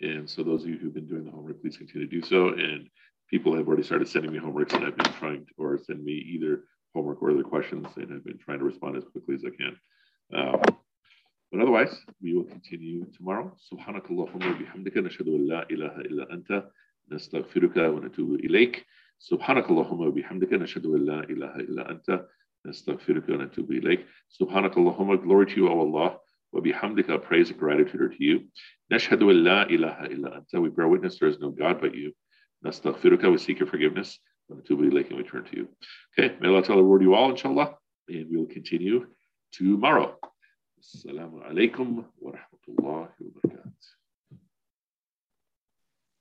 And 0.00 0.28
so, 0.28 0.42
those 0.42 0.62
of 0.62 0.70
you 0.70 0.78
who've 0.78 0.94
been 0.94 1.06
doing 1.06 1.24
the 1.26 1.30
homework, 1.30 1.60
please 1.60 1.76
continue 1.76 2.08
to 2.08 2.10
do 2.20 2.26
so. 2.26 2.48
And 2.48 2.88
people 3.28 3.54
have 3.54 3.68
already 3.68 3.82
started 3.82 4.08
sending 4.08 4.32
me 4.32 4.38
homeworks, 4.38 4.72
and 4.72 4.86
I've 4.86 4.96
been 4.96 5.12
trying 5.12 5.44
to, 5.44 5.52
or 5.58 5.78
send 5.84 6.02
me 6.02 6.12
either 6.12 6.62
homework 6.94 7.20
or 7.20 7.30
other 7.30 7.44
questions, 7.44 7.86
and 7.96 8.10
I've 8.14 8.24
been 8.24 8.38
trying 8.38 8.60
to 8.60 8.64
respond 8.64 8.96
as 8.96 9.04
quickly 9.04 9.34
as 9.34 9.44
I 9.44 9.50
can. 9.50 9.76
Um, 10.32 10.62
but 11.52 11.60
otherwise, 11.60 11.94
we 12.22 12.32
will 12.32 12.44
continue 12.44 13.04
tomorrow. 13.14 13.54
Subhanakallahumma 13.70 14.64
bihamdika 14.64 14.96
nashhadu 14.96 15.34
an 15.34 15.46
la 15.46 15.64
ilaha 15.68 16.00
illa 16.08 16.26
anta 16.32 16.64
nastaghfiruka 17.12 17.92
wa 17.92 18.00
natubu 18.00 18.42
ilayk. 18.42 18.82
سبحانك 19.19 19.69
اللهم 19.69 19.99
وبحمدك 19.99 20.53
نشهد 20.53 20.85
أن 20.85 21.05
لا 21.05 21.19
إله 21.19 21.55
إلا 21.55 21.91
أنت 21.91 22.27
نستغفرك 22.65 23.29
ونتوب 23.29 23.71
إليك. 23.71 24.05
سبحانك 24.29 24.77
اللهم 24.77 25.17
glory 25.17 25.45
to 25.45 25.55
you, 25.55 25.67
O 25.69 25.79
Allah. 25.79 26.19
وبحمدك 26.53 27.23
praise 27.23 27.49
and 27.49 27.59
gratitude 27.59 28.01
are 28.01 28.09
to 28.09 28.23
you. 28.23 28.49
نشهد 28.91 29.21
أن 29.21 29.43
لا 29.43 29.69
إله 29.69 30.05
إلا 30.05 30.37
أنت. 30.37 30.55
We 30.55 30.69
bear 30.69 30.87
witness 30.87 31.19
there 31.19 31.29
is 31.29 31.39
no 31.39 31.51
God 31.51 31.79
but 31.79 31.93
you. 31.93 32.13
نستغفرك 32.65 33.31
we 33.31 33.37
seek 33.37 33.59
your 33.59 33.67
forgiveness. 33.67 34.19
ونتوب 34.49 35.07
can 35.07 35.17
return 35.17 35.43
to 35.45 35.55
you. 35.55 35.67
Okay, 36.17 36.35
may 36.39 36.49
Allah 36.49 36.63
Ta'ala 36.63 36.81
reward 36.81 37.03
you 37.03 37.13
all, 37.13 37.31
inshallah, 37.31 37.77
and 38.09 38.29
we 38.29 38.37
will 38.37 38.47
continue 38.47 39.07
tomorrow. 39.51 40.17
Assalamu 40.79 41.43
alaikum 41.47 42.05
wa 42.19 42.31
rahmatullahi 42.31 43.11
wa 43.19 43.41
barakatuh. 43.45 43.71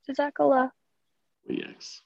Jazakallah. 0.09 0.71
Yes. 1.49 2.03